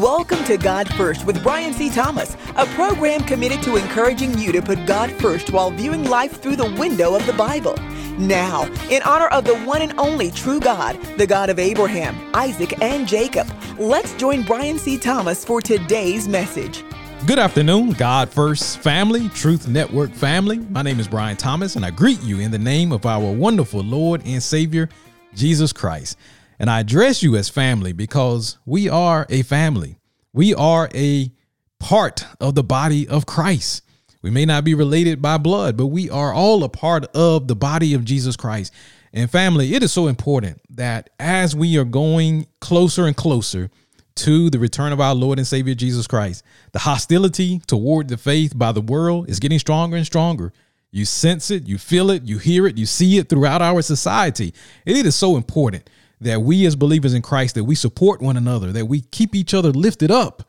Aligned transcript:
Welcome 0.00 0.42
to 0.44 0.56
God 0.56 0.88
First 0.94 1.26
with 1.26 1.42
Brian 1.42 1.74
C. 1.74 1.90
Thomas, 1.90 2.34
a 2.56 2.64
program 2.68 3.20
committed 3.24 3.62
to 3.64 3.76
encouraging 3.76 4.38
you 4.38 4.50
to 4.50 4.62
put 4.62 4.86
God 4.86 5.10
first 5.12 5.50
while 5.50 5.70
viewing 5.70 6.04
life 6.04 6.40
through 6.40 6.56
the 6.56 6.72
window 6.80 7.14
of 7.14 7.26
the 7.26 7.34
Bible. 7.34 7.74
Now, 8.18 8.64
in 8.88 9.02
honor 9.02 9.26
of 9.26 9.44
the 9.44 9.54
one 9.58 9.82
and 9.82 9.92
only 10.00 10.30
true 10.30 10.60
God, 10.60 10.98
the 11.18 11.26
God 11.26 11.50
of 11.50 11.58
Abraham, 11.58 12.16
Isaac, 12.34 12.80
and 12.80 13.06
Jacob, 13.06 13.46
let's 13.78 14.14
join 14.14 14.44
Brian 14.44 14.78
C. 14.78 14.96
Thomas 14.96 15.44
for 15.44 15.60
today's 15.60 16.26
message. 16.26 16.82
Good 17.26 17.38
afternoon, 17.38 17.90
God 17.90 18.30
First 18.30 18.78
family, 18.78 19.28
Truth 19.28 19.68
Network 19.68 20.10
family. 20.12 20.58
My 20.70 20.80
name 20.80 21.00
is 21.00 21.06
Brian 21.06 21.36
Thomas, 21.36 21.76
and 21.76 21.84
I 21.84 21.90
greet 21.90 22.20
you 22.22 22.40
in 22.40 22.50
the 22.50 22.58
name 22.58 22.92
of 22.92 23.04
our 23.04 23.30
wonderful 23.30 23.82
Lord 23.82 24.22
and 24.24 24.42
Savior, 24.42 24.88
Jesus 25.34 25.70
Christ. 25.70 26.16
And 26.62 26.70
I 26.70 26.78
address 26.78 27.24
you 27.24 27.34
as 27.34 27.48
family 27.48 27.92
because 27.92 28.56
we 28.64 28.88
are 28.88 29.26
a 29.28 29.42
family. 29.42 29.98
We 30.32 30.54
are 30.54 30.88
a 30.94 31.32
part 31.80 32.24
of 32.40 32.54
the 32.54 32.62
body 32.62 33.08
of 33.08 33.26
Christ. 33.26 33.82
We 34.22 34.30
may 34.30 34.46
not 34.46 34.62
be 34.62 34.72
related 34.72 35.20
by 35.20 35.38
blood, 35.38 35.76
but 35.76 35.88
we 35.88 36.08
are 36.08 36.32
all 36.32 36.62
a 36.62 36.68
part 36.68 37.04
of 37.16 37.48
the 37.48 37.56
body 37.56 37.94
of 37.94 38.04
Jesus 38.04 38.36
Christ. 38.36 38.72
And 39.12 39.28
family, 39.28 39.74
it 39.74 39.82
is 39.82 39.90
so 39.90 40.06
important 40.06 40.60
that 40.70 41.10
as 41.18 41.56
we 41.56 41.76
are 41.78 41.84
going 41.84 42.46
closer 42.60 43.06
and 43.06 43.16
closer 43.16 43.68
to 44.14 44.48
the 44.48 44.60
return 44.60 44.92
of 44.92 45.00
our 45.00 45.16
Lord 45.16 45.38
and 45.38 45.46
Savior 45.46 45.74
Jesus 45.74 46.06
Christ. 46.06 46.44
The 46.70 46.78
hostility 46.78 47.58
toward 47.66 48.06
the 48.06 48.16
faith 48.16 48.56
by 48.56 48.70
the 48.70 48.80
world 48.80 49.28
is 49.28 49.40
getting 49.40 49.58
stronger 49.58 49.96
and 49.96 50.06
stronger. 50.06 50.52
You 50.92 51.06
sense 51.06 51.50
it, 51.50 51.66
you 51.66 51.78
feel 51.78 52.10
it, 52.10 52.22
you 52.22 52.38
hear 52.38 52.68
it, 52.68 52.78
you 52.78 52.86
see 52.86 53.18
it 53.18 53.28
throughout 53.28 53.62
our 53.62 53.82
society. 53.82 54.54
It 54.84 55.06
is 55.06 55.16
so 55.16 55.36
important 55.36 55.88
that 56.22 56.42
we 56.42 56.66
as 56.66 56.76
believers 56.76 57.14
in 57.14 57.22
Christ 57.22 57.54
that 57.54 57.64
we 57.64 57.74
support 57.74 58.20
one 58.20 58.36
another, 58.36 58.72
that 58.72 58.86
we 58.86 59.00
keep 59.00 59.34
each 59.34 59.54
other 59.54 59.70
lifted 59.70 60.10
up, 60.10 60.48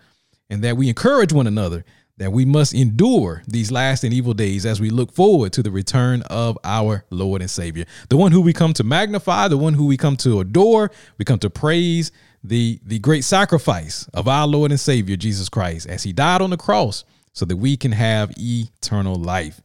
and 0.49 0.63
that 0.63 0.77
we 0.77 0.89
encourage 0.89 1.33
one 1.33 1.47
another 1.47 1.83
that 2.17 2.31
we 2.31 2.45
must 2.45 2.73
endure 2.73 3.41
these 3.47 3.71
last 3.71 4.03
and 4.03 4.13
evil 4.13 4.33
days 4.33 4.65
as 4.65 4.79
we 4.79 4.89
look 4.89 5.11
forward 5.11 5.51
to 5.53 5.63
the 5.63 5.71
return 5.71 6.21
of 6.23 6.57
our 6.63 7.03
Lord 7.09 7.41
and 7.41 7.49
Savior, 7.49 7.85
the 8.09 8.17
one 8.17 8.31
who 8.31 8.41
we 8.41 8.53
come 8.53 8.73
to 8.73 8.83
magnify, 8.83 9.47
the 9.47 9.57
one 9.57 9.73
who 9.73 9.87
we 9.87 9.97
come 9.97 10.15
to 10.17 10.39
adore, 10.39 10.91
we 11.17 11.25
come 11.25 11.39
to 11.39 11.49
praise, 11.49 12.11
the 12.43 12.79
the 12.85 12.99
great 12.99 13.23
sacrifice 13.23 14.07
of 14.13 14.27
our 14.27 14.45
Lord 14.45 14.71
and 14.71 14.79
Savior 14.79 15.15
Jesus 15.15 15.49
Christ 15.49 15.87
as 15.87 16.03
he 16.03 16.13
died 16.13 16.41
on 16.41 16.49
the 16.49 16.57
cross 16.57 17.03
so 17.31 17.45
that 17.45 17.57
we 17.57 17.75
can 17.77 17.91
have 17.91 18.31
eternal 18.37 19.15
life. 19.15 19.61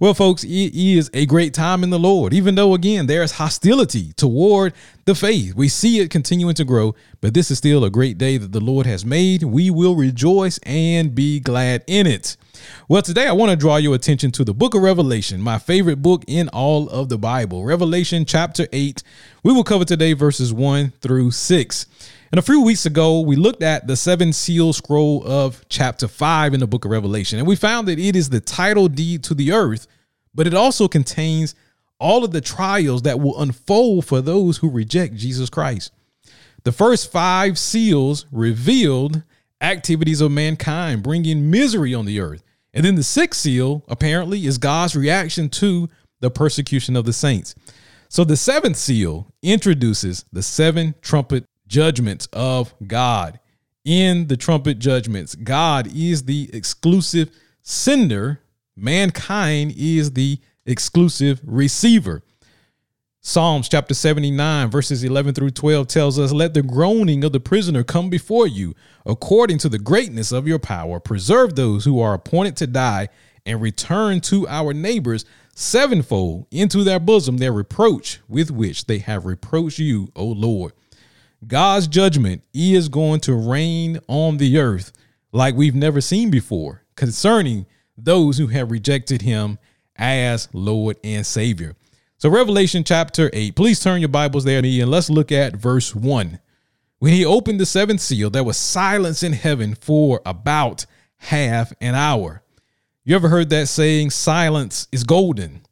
Well, 0.00 0.14
folks, 0.14 0.42
it 0.42 0.74
is 0.74 1.08
a 1.14 1.24
great 1.24 1.54
time 1.54 1.84
in 1.84 1.90
the 1.90 1.98
Lord, 1.98 2.34
even 2.34 2.56
though, 2.56 2.74
again, 2.74 3.06
there's 3.06 3.32
hostility 3.32 4.12
toward 4.14 4.74
the 5.04 5.14
faith. 5.14 5.54
We 5.54 5.68
see 5.68 6.00
it 6.00 6.10
continuing 6.10 6.54
to 6.56 6.64
grow, 6.64 6.96
but 7.20 7.32
this 7.32 7.50
is 7.50 7.58
still 7.58 7.84
a 7.84 7.90
great 7.90 8.18
day 8.18 8.36
that 8.36 8.50
the 8.50 8.60
Lord 8.60 8.86
has 8.86 9.04
made. 9.04 9.44
We 9.44 9.70
will 9.70 9.94
rejoice 9.94 10.58
and 10.64 11.14
be 11.14 11.38
glad 11.38 11.84
in 11.86 12.08
it. 12.08 12.36
Well, 12.88 13.02
today 13.02 13.26
I 13.26 13.32
want 13.32 13.50
to 13.50 13.56
draw 13.56 13.76
your 13.76 13.94
attention 13.94 14.30
to 14.32 14.44
the 14.44 14.54
book 14.54 14.74
of 14.74 14.82
Revelation, 14.82 15.40
my 15.40 15.58
favorite 15.58 16.02
book 16.02 16.24
in 16.26 16.48
all 16.50 16.88
of 16.88 17.08
the 17.08 17.18
Bible. 17.18 17.64
Revelation 17.64 18.24
chapter 18.24 18.66
8. 18.72 19.02
We 19.42 19.52
will 19.52 19.64
cover 19.64 19.84
today 19.84 20.12
verses 20.12 20.52
1 20.52 20.92
through 21.00 21.30
6. 21.30 21.86
And 22.30 22.38
a 22.38 22.42
few 22.42 22.62
weeks 22.62 22.84
ago, 22.84 23.20
we 23.20 23.36
looked 23.36 23.62
at 23.62 23.86
the 23.86 23.96
seven 23.96 24.32
seal 24.32 24.72
scroll 24.72 25.22
of 25.26 25.64
chapter 25.68 26.08
5 26.08 26.54
in 26.54 26.60
the 26.60 26.66
book 26.66 26.84
of 26.84 26.90
Revelation, 26.90 27.38
and 27.38 27.46
we 27.46 27.56
found 27.56 27.88
that 27.88 27.98
it 27.98 28.16
is 28.16 28.28
the 28.28 28.40
title 28.40 28.88
deed 28.88 29.22
to 29.24 29.34
the 29.34 29.52
earth, 29.52 29.86
but 30.34 30.46
it 30.46 30.54
also 30.54 30.88
contains 30.88 31.54
all 32.00 32.24
of 32.24 32.32
the 32.32 32.40
trials 32.40 33.02
that 33.02 33.20
will 33.20 33.40
unfold 33.40 34.04
for 34.04 34.20
those 34.20 34.58
who 34.58 34.68
reject 34.68 35.14
Jesus 35.14 35.48
Christ. 35.48 35.92
The 36.64 36.72
first 36.72 37.12
five 37.12 37.58
seals 37.58 38.26
revealed 38.32 39.22
activities 39.60 40.20
of 40.20 40.32
mankind 40.32 41.02
bringing 41.02 41.50
misery 41.50 41.94
on 41.94 42.04
the 42.04 42.20
earth. 42.20 42.42
And 42.74 42.84
then 42.84 42.96
the 42.96 43.04
sixth 43.04 43.40
seal, 43.40 43.84
apparently, 43.88 44.44
is 44.46 44.58
God's 44.58 44.96
reaction 44.96 45.48
to 45.50 45.88
the 46.20 46.30
persecution 46.30 46.96
of 46.96 47.04
the 47.04 47.12
saints. 47.12 47.54
So 48.08 48.24
the 48.24 48.36
seventh 48.36 48.76
seal 48.76 49.32
introduces 49.42 50.24
the 50.32 50.42
seven 50.42 50.94
trumpet 51.00 51.46
judgments 51.68 52.26
of 52.32 52.74
God. 52.86 53.38
In 53.84 54.26
the 54.26 54.36
trumpet 54.36 54.78
judgments, 54.78 55.34
God 55.34 55.88
is 55.94 56.24
the 56.24 56.50
exclusive 56.52 57.30
sender, 57.62 58.40
mankind 58.76 59.74
is 59.76 60.12
the 60.12 60.40
exclusive 60.66 61.40
receiver. 61.44 62.22
Psalms 63.26 63.70
chapter 63.70 63.94
79, 63.94 64.70
verses 64.70 65.02
11 65.02 65.32
through 65.32 65.48
12 65.48 65.88
tells 65.88 66.18
us, 66.18 66.30
Let 66.30 66.52
the 66.52 66.60
groaning 66.60 67.24
of 67.24 67.32
the 67.32 67.40
prisoner 67.40 67.82
come 67.82 68.10
before 68.10 68.46
you, 68.46 68.74
according 69.06 69.56
to 69.60 69.70
the 69.70 69.78
greatness 69.78 70.30
of 70.30 70.46
your 70.46 70.58
power. 70.58 71.00
Preserve 71.00 71.56
those 71.56 71.86
who 71.86 72.00
are 72.00 72.12
appointed 72.12 72.54
to 72.58 72.66
die, 72.66 73.08
and 73.46 73.62
return 73.62 74.20
to 74.20 74.46
our 74.46 74.74
neighbors 74.74 75.24
sevenfold 75.54 76.46
into 76.50 76.84
their 76.84 77.00
bosom 77.00 77.38
their 77.38 77.50
reproach 77.50 78.20
with 78.28 78.50
which 78.50 78.84
they 78.84 78.98
have 78.98 79.24
reproached 79.24 79.78
you, 79.78 80.12
O 80.14 80.26
Lord. 80.26 80.74
God's 81.46 81.86
judgment 81.86 82.44
is 82.52 82.90
going 82.90 83.20
to 83.20 83.34
rain 83.34 84.00
on 84.06 84.36
the 84.36 84.58
earth 84.58 84.92
like 85.32 85.54
we've 85.54 85.74
never 85.74 86.02
seen 86.02 86.30
before 86.30 86.82
concerning 86.94 87.64
those 87.96 88.36
who 88.36 88.48
have 88.48 88.70
rejected 88.70 89.22
him 89.22 89.58
as 89.96 90.50
Lord 90.52 90.98
and 91.02 91.24
Savior. 91.24 91.74
So, 92.24 92.30
Revelation 92.30 92.84
chapter 92.84 93.28
8, 93.34 93.54
please 93.54 93.80
turn 93.80 94.00
your 94.00 94.08
Bibles 94.08 94.44
there 94.44 94.60
and 94.60 94.90
let's 94.90 95.10
look 95.10 95.30
at 95.30 95.56
verse 95.56 95.94
1. 95.94 96.38
When 96.98 97.12
he 97.12 97.22
opened 97.22 97.60
the 97.60 97.66
seventh 97.66 98.00
seal, 98.00 98.30
there 98.30 98.42
was 98.42 98.56
silence 98.56 99.22
in 99.22 99.34
heaven 99.34 99.74
for 99.74 100.22
about 100.24 100.86
half 101.18 101.74
an 101.82 101.94
hour. 101.94 102.42
You 103.04 103.14
ever 103.14 103.28
heard 103.28 103.50
that 103.50 103.68
saying, 103.68 104.08
silence 104.08 104.88
is 104.90 105.04
golden? 105.04 105.66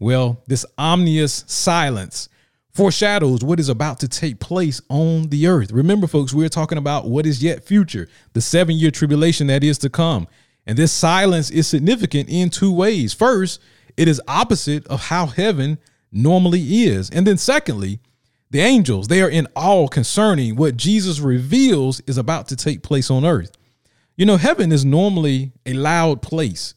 Well, 0.00 0.42
this 0.48 0.66
ominous 0.76 1.44
silence 1.46 2.28
foreshadows 2.72 3.44
what 3.44 3.60
is 3.60 3.68
about 3.68 4.00
to 4.00 4.08
take 4.08 4.40
place 4.40 4.80
on 4.88 5.28
the 5.28 5.46
earth. 5.46 5.70
Remember, 5.70 6.08
folks, 6.08 6.34
we're 6.34 6.48
talking 6.48 6.76
about 6.76 7.06
what 7.06 7.24
is 7.24 7.40
yet 7.40 7.62
future, 7.62 8.08
the 8.32 8.40
seven 8.40 8.74
year 8.74 8.90
tribulation 8.90 9.46
that 9.46 9.62
is 9.62 9.78
to 9.78 9.88
come. 9.88 10.26
And 10.66 10.76
this 10.76 10.90
silence 10.90 11.52
is 11.52 11.68
significant 11.68 12.28
in 12.28 12.50
two 12.50 12.72
ways. 12.72 13.14
First, 13.14 13.60
it 13.96 14.08
is 14.08 14.20
opposite 14.26 14.86
of 14.88 15.04
how 15.04 15.26
heaven 15.26 15.78
normally 16.12 16.84
is. 16.84 17.10
And 17.10 17.26
then, 17.26 17.38
secondly, 17.38 18.00
the 18.50 18.60
angels, 18.60 19.08
they 19.08 19.20
are 19.20 19.28
in 19.28 19.48
awe 19.54 19.88
concerning 19.88 20.56
what 20.56 20.76
Jesus 20.76 21.20
reveals 21.20 22.00
is 22.06 22.18
about 22.18 22.48
to 22.48 22.56
take 22.56 22.82
place 22.82 23.10
on 23.10 23.24
earth. 23.24 23.56
You 24.16 24.26
know, 24.26 24.36
heaven 24.36 24.70
is 24.70 24.84
normally 24.84 25.52
a 25.66 25.72
loud 25.72 26.22
place. 26.22 26.74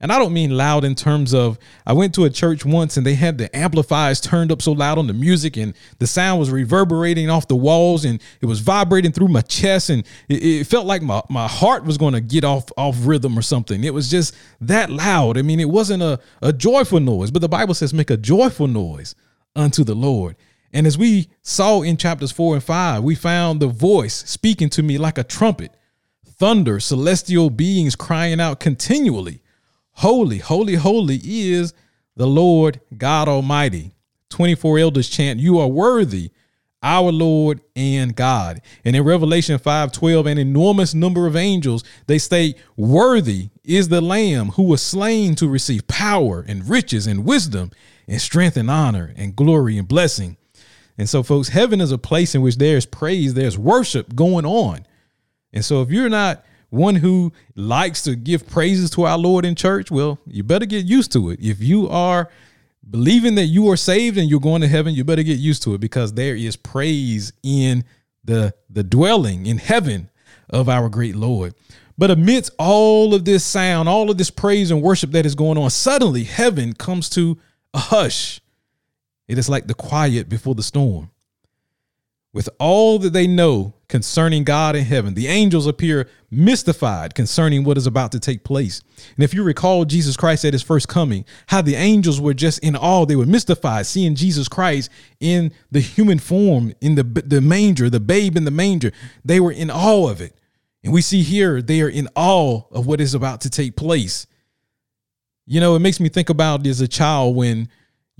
And 0.00 0.12
I 0.12 0.18
don't 0.18 0.32
mean 0.32 0.56
loud 0.56 0.84
in 0.84 0.94
terms 0.94 1.34
of 1.34 1.58
I 1.84 1.92
went 1.92 2.14
to 2.14 2.24
a 2.24 2.30
church 2.30 2.64
once 2.64 2.96
and 2.96 3.04
they 3.04 3.14
had 3.14 3.36
the 3.36 3.54
amplifiers 3.56 4.20
turned 4.20 4.52
up 4.52 4.62
so 4.62 4.70
loud 4.70 4.96
on 4.96 5.08
the 5.08 5.12
music 5.12 5.56
and 5.56 5.74
the 5.98 6.06
sound 6.06 6.38
was 6.38 6.52
reverberating 6.52 7.28
off 7.28 7.48
the 7.48 7.56
walls 7.56 8.04
and 8.04 8.22
it 8.40 8.46
was 8.46 8.60
vibrating 8.60 9.10
through 9.10 9.26
my 9.26 9.40
chest 9.40 9.90
and 9.90 10.04
it, 10.28 10.42
it 10.44 10.66
felt 10.68 10.86
like 10.86 11.02
my, 11.02 11.20
my 11.28 11.48
heart 11.48 11.84
was 11.84 11.98
going 11.98 12.14
to 12.14 12.20
get 12.20 12.44
off 12.44 12.66
off 12.76 12.96
rhythm 13.00 13.36
or 13.36 13.42
something. 13.42 13.82
It 13.82 13.92
was 13.92 14.08
just 14.08 14.36
that 14.60 14.88
loud. 14.88 15.36
I 15.36 15.42
mean, 15.42 15.58
it 15.58 15.68
wasn't 15.68 16.04
a, 16.04 16.20
a 16.42 16.52
joyful 16.52 17.00
noise, 17.00 17.32
but 17.32 17.42
the 17.42 17.48
Bible 17.48 17.74
says 17.74 17.92
make 17.92 18.10
a 18.10 18.16
joyful 18.16 18.68
noise 18.68 19.16
unto 19.56 19.82
the 19.82 19.96
Lord. 19.96 20.36
And 20.72 20.86
as 20.86 20.96
we 20.96 21.28
saw 21.42 21.82
in 21.82 21.96
chapters 21.96 22.30
four 22.30 22.54
and 22.54 22.62
five, 22.62 23.02
we 23.02 23.16
found 23.16 23.58
the 23.58 23.66
voice 23.66 24.14
speaking 24.14 24.68
to 24.70 24.82
me 24.84 24.96
like 24.96 25.18
a 25.18 25.24
trumpet, 25.24 25.74
thunder, 26.24 26.78
celestial 26.78 27.50
beings 27.50 27.96
crying 27.96 28.40
out 28.40 28.60
continually 28.60 29.42
Holy, 29.98 30.38
holy, 30.38 30.76
holy 30.76 31.20
is 31.24 31.74
the 32.14 32.26
Lord 32.28 32.80
God 32.96 33.26
Almighty. 33.26 33.90
24 34.30 34.78
elders 34.78 35.08
chant, 35.08 35.40
You 35.40 35.58
are 35.58 35.66
worthy, 35.66 36.30
our 36.80 37.10
Lord 37.10 37.62
and 37.74 38.14
God. 38.14 38.60
And 38.84 38.94
in 38.94 39.02
Revelation 39.02 39.58
5:12, 39.58 40.26
an 40.26 40.38
enormous 40.38 40.94
number 40.94 41.26
of 41.26 41.34
angels, 41.34 41.82
they 42.06 42.18
state, 42.18 42.56
Worthy 42.76 43.50
is 43.64 43.88
the 43.88 44.00
Lamb 44.00 44.50
who 44.50 44.62
was 44.62 44.82
slain 44.82 45.34
to 45.34 45.48
receive 45.48 45.88
power 45.88 46.44
and 46.46 46.68
riches 46.68 47.08
and 47.08 47.24
wisdom 47.24 47.72
and 48.06 48.20
strength 48.20 48.56
and 48.56 48.70
honor 48.70 49.12
and 49.16 49.34
glory 49.34 49.78
and 49.78 49.88
blessing. 49.88 50.36
And 50.96 51.08
so, 51.08 51.24
folks, 51.24 51.48
heaven 51.48 51.80
is 51.80 51.90
a 51.90 51.98
place 51.98 52.36
in 52.36 52.42
which 52.42 52.58
there's 52.58 52.86
praise, 52.86 53.34
there's 53.34 53.58
worship 53.58 54.14
going 54.14 54.46
on. 54.46 54.86
And 55.52 55.64
so, 55.64 55.82
if 55.82 55.90
you're 55.90 56.08
not 56.08 56.44
one 56.70 56.96
who 56.96 57.32
likes 57.54 58.02
to 58.02 58.14
give 58.14 58.46
praises 58.46 58.90
to 58.90 59.04
our 59.04 59.18
Lord 59.18 59.44
in 59.44 59.54
church, 59.54 59.90
well, 59.90 60.18
you 60.26 60.42
better 60.42 60.66
get 60.66 60.84
used 60.84 61.12
to 61.12 61.30
it. 61.30 61.40
If 61.40 61.62
you 61.62 61.88
are 61.88 62.28
believing 62.88 63.34
that 63.36 63.46
you 63.46 63.70
are 63.70 63.76
saved 63.76 64.18
and 64.18 64.28
you're 64.28 64.40
going 64.40 64.62
to 64.62 64.68
heaven, 64.68 64.94
you 64.94 65.04
better 65.04 65.22
get 65.22 65.38
used 65.38 65.62
to 65.64 65.74
it 65.74 65.80
because 65.80 66.12
there 66.12 66.36
is 66.36 66.56
praise 66.56 67.32
in 67.42 67.84
the 68.24 68.54
the 68.68 68.82
dwelling 68.82 69.46
in 69.46 69.58
heaven 69.58 70.10
of 70.50 70.68
our 70.68 70.88
great 70.88 71.16
Lord. 71.16 71.54
But 71.96 72.10
amidst 72.10 72.52
all 72.58 73.14
of 73.14 73.24
this 73.24 73.44
sound, 73.44 73.88
all 73.88 74.10
of 74.10 74.18
this 74.18 74.30
praise 74.30 74.70
and 74.70 74.82
worship 74.82 75.10
that 75.12 75.26
is 75.26 75.34
going 75.34 75.58
on, 75.58 75.70
suddenly 75.70 76.24
heaven 76.24 76.72
comes 76.72 77.08
to 77.10 77.38
a 77.74 77.78
hush. 77.78 78.40
It 79.26 79.36
is 79.36 79.48
like 79.48 79.66
the 79.66 79.74
quiet 79.74 80.28
before 80.28 80.54
the 80.54 80.62
storm. 80.62 81.10
With 82.32 82.48
all 82.58 82.98
that 83.00 83.12
they 83.12 83.26
know 83.26 83.74
concerning 83.88 84.44
God 84.44 84.76
in 84.76 84.84
heaven. 84.84 85.14
The 85.14 85.28
angels 85.28 85.66
appear 85.66 86.08
mystified 86.30 87.14
concerning 87.14 87.64
what 87.64 87.78
is 87.78 87.86
about 87.86 88.12
to 88.12 88.20
take 88.20 88.44
place. 88.44 88.82
And 89.16 89.24
if 89.24 89.32
you 89.32 89.42
recall 89.42 89.84
Jesus 89.86 90.16
Christ 90.16 90.44
at 90.44 90.52
his 90.52 90.62
first 90.62 90.88
coming, 90.88 91.24
how 91.46 91.62
the 91.62 91.74
angels 91.74 92.20
were 92.20 92.34
just 92.34 92.58
in 92.60 92.76
awe, 92.76 93.06
they 93.06 93.16
were 93.16 93.26
mystified 93.26 93.86
seeing 93.86 94.14
Jesus 94.14 94.46
Christ 94.46 94.90
in 95.20 95.52
the 95.70 95.80
human 95.80 96.18
form, 96.18 96.74
in 96.80 96.96
the, 96.96 97.02
the 97.02 97.40
manger, 97.40 97.88
the 97.88 98.00
babe 98.00 98.36
in 98.36 98.44
the 98.44 98.50
manger. 98.50 98.92
They 99.24 99.40
were 99.40 99.52
in 99.52 99.70
awe 99.70 100.10
of 100.10 100.20
it. 100.20 100.34
And 100.84 100.92
we 100.92 101.00
see 101.00 101.22
here 101.22 101.62
they 101.62 101.80
are 101.80 101.88
in 101.88 102.08
awe 102.14 102.62
of 102.70 102.86
what 102.86 103.00
is 103.00 103.14
about 103.14 103.40
to 103.42 103.50
take 103.50 103.74
place. 103.74 104.26
You 105.46 105.60
know, 105.60 105.74
it 105.76 105.80
makes 105.80 105.98
me 105.98 106.10
think 106.10 106.28
about 106.28 106.66
as 106.66 106.82
a 106.82 106.88
child 106.88 107.34
when 107.34 107.68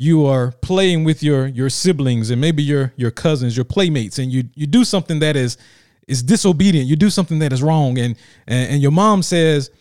you 0.01 0.27
are 0.27 0.53
playing 0.63 1.03
with 1.03 1.25
your 1.25 1.49
your 1.49 1.69
siblings 1.69 2.31
and 2.31 2.41
maybe 2.41 2.63
your 2.63 2.93
your 2.97 3.11
cousins, 3.11 3.57
your 3.57 3.65
playmates, 3.65 4.21
and 4.21 4.33
you 4.33 4.45
you 4.55 4.67
do 4.69 4.85
something 4.85 5.19
that 5.19 5.35
is 5.35 5.59
is 6.07 6.23
disobedient. 6.23 6.87
You 6.87 6.95
do 6.95 7.11
something 7.11 7.41
that 7.41 7.53
is 7.53 7.65
wrong, 7.65 7.99
and 7.99 8.15
and, 8.47 8.75
and 8.75 8.83
your 8.83 8.93
mom 8.93 9.25
says, 9.25 9.73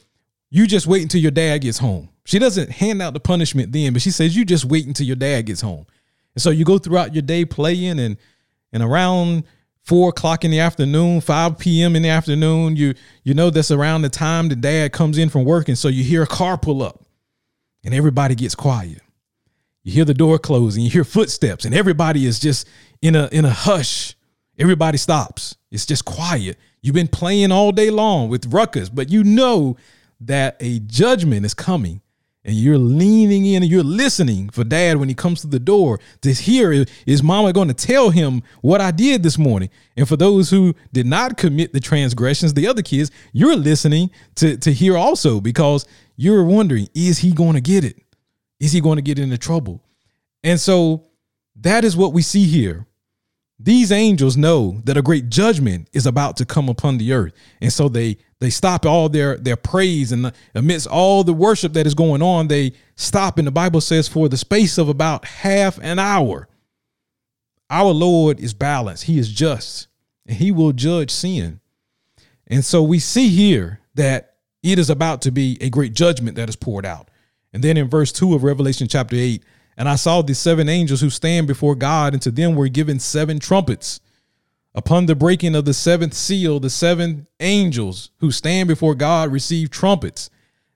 "You 0.49 0.65
just 0.65 0.87
wait 0.87 1.03
until 1.03 1.21
your 1.21 1.31
dad 1.31 1.59
gets 1.59 1.77
home." 1.77 2.09
She 2.25 2.39
doesn't 2.39 2.71
hand 2.71 2.99
out 2.99 3.13
the 3.13 3.19
punishment 3.19 3.71
then, 3.71 3.93
but 3.93 4.01
she 4.01 4.09
says, 4.09 4.35
"You 4.35 4.43
just 4.43 4.65
wait 4.65 4.87
until 4.87 5.05
your 5.05 5.15
dad 5.15 5.45
gets 5.45 5.61
home." 5.61 5.85
And 6.33 6.41
so 6.41 6.49
you 6.49 6.65
go 6.65 6.79
throughout 6.79 7.13
your 7.13 7.21
day 7.21 7.45
playing, 7.45 7.99
and 7.99 8.17
and 8.73 8.81
around 8.81 9.43
four 9.83 10.09
o'clock 10.09 10.43
in 10.43 10.49
the 10.49 10.59
afternoon, 10.59 11.21
5 11.21 11.59
p.m. 11.59 11.95
in 11.95 12.01
the 12.01 12.09
afternoon, 12.09 12.75
you 12.75 12.95
you 13.23 13.35
know 13.35 13.51
that's 13.51 13.69
around 13.69 14.01
the 14.01 14.09
time 14.09 14.49
the 14.49 14.55
dad 14.55 14.93
comes 14.93 15.19
in 15.19 15.29
from 15.29 15.45
work. 15.45 15.67
And 15.67 15.77
so 15.77 15.89
you 15.89 16.03
hear 16.03 16.23
a 16.23 16.27
car 16.27 16.57
pull 16.57 16.81
up 16.81 17.05
and 17.83 17.93
everybody 17.93 18.33
gets 18.33 18.55
quiet. 18.55 19.03
You 19.87 19.93
hear 19.93 20.03
the 20.03 20.13
door 20.13 20.37
close 20.37 20.75
and 20.75 20.83
you 20.83 20.91
hear 20.91 21.05
footsteps, 21.05 21.63
and 21.63 21.73
everybody 21.73 22.25
is 22.25 22.41
just 22.41 22.67
in 23.01 23.15
a 23.15 23.29
in 23.31 23.45
a 23.45 23.49
hush. 23.49 24.17
Everybody 24.59 24.97
stops. 24.97 25.55
It's 25.71 25.85
just 25.85 26.03
quiet. 26.03 26.57
You've 26.81 26.93
been 26.93 27.07
playing 27.07 27.53
all 27.53 27.71
day 27.71 27.89
long 27.89 28.27
with 28.27 28.53
ruckus, 28.53 28.89
but 28.89 29.09
you 29.09 29.23
know 29.23 29.77
that 30.19 30.57
a 30.59 30.79
judgment 30.79 31.45
is 31.45 31.53
coming 31.53 32.01
and 32.43 32.53
you're 32.53 32.77
leaning 32.77 33.45
in 33.45 33.63
and 33.63 33.71
you're 33.71 33.81
listening 33.81 34.49
for 34.49 34.65
dad 34.65 34.97
when 34.97 35.07
he 35.07 35.15
comes 35.15 35.39
to 35.41 35.47
the 35.47 35.57
door 35.59 36.01
to 36.19 36.33
hear 36.33 36.85
is 37.05 37.23
mama 37.23 37.53
going 37.53 37.69
to 37.69 37.73
tell 37.73 38.09
him 38.09 38.43
what 38.59 38.81
I 38.81 38.91
did 38.91 39.23
this 39.23 39.37
morning. 39.37 39.69
And 39.95 40.05
for 40.05 40.17
those 40.17 40.49
who 40.49 40.75
did 40.91 41.05
not 41.05 41.37
commit 41.37 41.71
the 41.71 41.79
transgressions, 41.79 42.53
the 42.53 42.67
other 42.67 42.81
kids, 42.81 43.09
you're 43.31 43.55
listening 43.55 44.11
to, 44.35 44.57
to 44.57 44.73
hear 44.73 44.97
also 44.97 45.39
because 45.39 45.85
you're 46.17 46.43
wondering, 46.43 46.89
is 46.93 47.19
he 47.19 47.31
going 47.31 47.53
to 47.53 47.61
get 47.61 47.85
it? 47.85 48.03
Is 48.59 48.71
he 48.71 48.81
going 48.81 48.97
to 48.97 49.01
get 49.01 49.19
into 49.19 49.37
trouble? 49.37 49.83
And 50.43 50.59
so 50.59 51.03
that 51.57 51.83
is 51.83 51.97
what 51.97 52.13
we 52.13 52.21
see 52.21 52.45
here. 52.45 52.85
These 53.59 53.91
angels 53.91 54.37
know 54.37 54.81
that 54.83 54.97
a 54.97 55.01
great 55.01 55.29
judgment 55.29 55.89
is 55.91 56.05
about 56.05 56.37
to 56.37 56.45
come 56.45 56.69
upon 56.69 56.97
the 56.97 57.13
earth. 57.13 57.33
And 57.59 57.73
so 57.73 57.89
they 57.89 58.17
they 58.39 58.51
stop 58.51 58.85
all 58.85 59.09
their 59.09 59.35
their 59.37 59.55
praise 59.55 60.11
and 60.11 60.31
amidst 60.53 60.85
all 60.85 61.23
the 61.23 61.33
worship 61.33 61.73
that 61.73 61.87
is 61.87 61.95
going 61.95 62.21
on, 62.21 62.47
they 62.47 62.73
stop 62.95 63.39
and 63.39 63.47
the 63.47 63.51
Bible 63.51 63.81
says 63.81 64.07
for 64.07 64.29
the 64.29 64.37
space 64.37 64.77
of 64.77 64.89
about 64.89 65.25
half 65.25 65.79
an 65.79 65.97
hour. 65.97 66.47
Our 67.69 67.91
Lord 67.91 68.39
is 68.39 68.53
balanced. 68.53 69.05
He 69.05 69.17
is 69.17 69.29
just 69.29 69.87
and 70.27 70.37
he 70.37 70.51
will 70.51 70.71
judge 70.71 71.09
sin. 71.09 71.59
And 72.45 72.63
so 72.63 72.83
we 72.83 72.99
see 72.99 73.29
here 73.29 73.81
that 73.95 74.35
it 74.61 74.77
is 74.77 74.89
about 74.89 75.23
to 75.23 75.31
be 75.31 75.57
a 75.61 75.69
great 75.69 75.93
judgment 75.93 76.35
that 76.35 76.47
is 76.47 76.55
poured 76.55 76.85
out. 76.85 77.09
And 77.57 77.63
then 77.63 77.75
in 77.75 77.89
verse 77.89 78.11
2 78.11 78.35
of 78.35 78.43
Revelation 78.43 78.87
chapter 78.87 79.15
8, 79.15 79.43
and 79.77 79.89
I 79.89 79.95
saw 79.95 80.21
the 80.21 80.35
seven 80.35 80.69
angels 80.69 81.01
who 81.01 81.09
stand 81.09 81.47
before 81.47 81.73
God, 81.73 82.13
and 82.13 82.21
to 82.21 82.29
them 82.29 82.53
were 82.53 82.67
given 82.67 82.99
seven 82.99 83.39
trumpets. 83.39 83.99
Upon 84.75 85.07
the 85.07 85.15
breaking 85.15 85.55
of 85.55 85.65
the 85.65 85.73
seventh 85.73 86.13
seal, 86.13 86.59
the 86.59 86.69
seven 86.69 87.25
angels 87.39 88.11
who 88.19 88.29
stand 88.29 88.67
before 88.67 88.93
God 88.93 89.31
receive 89.31 89.71
trumpets. 89.71 90.29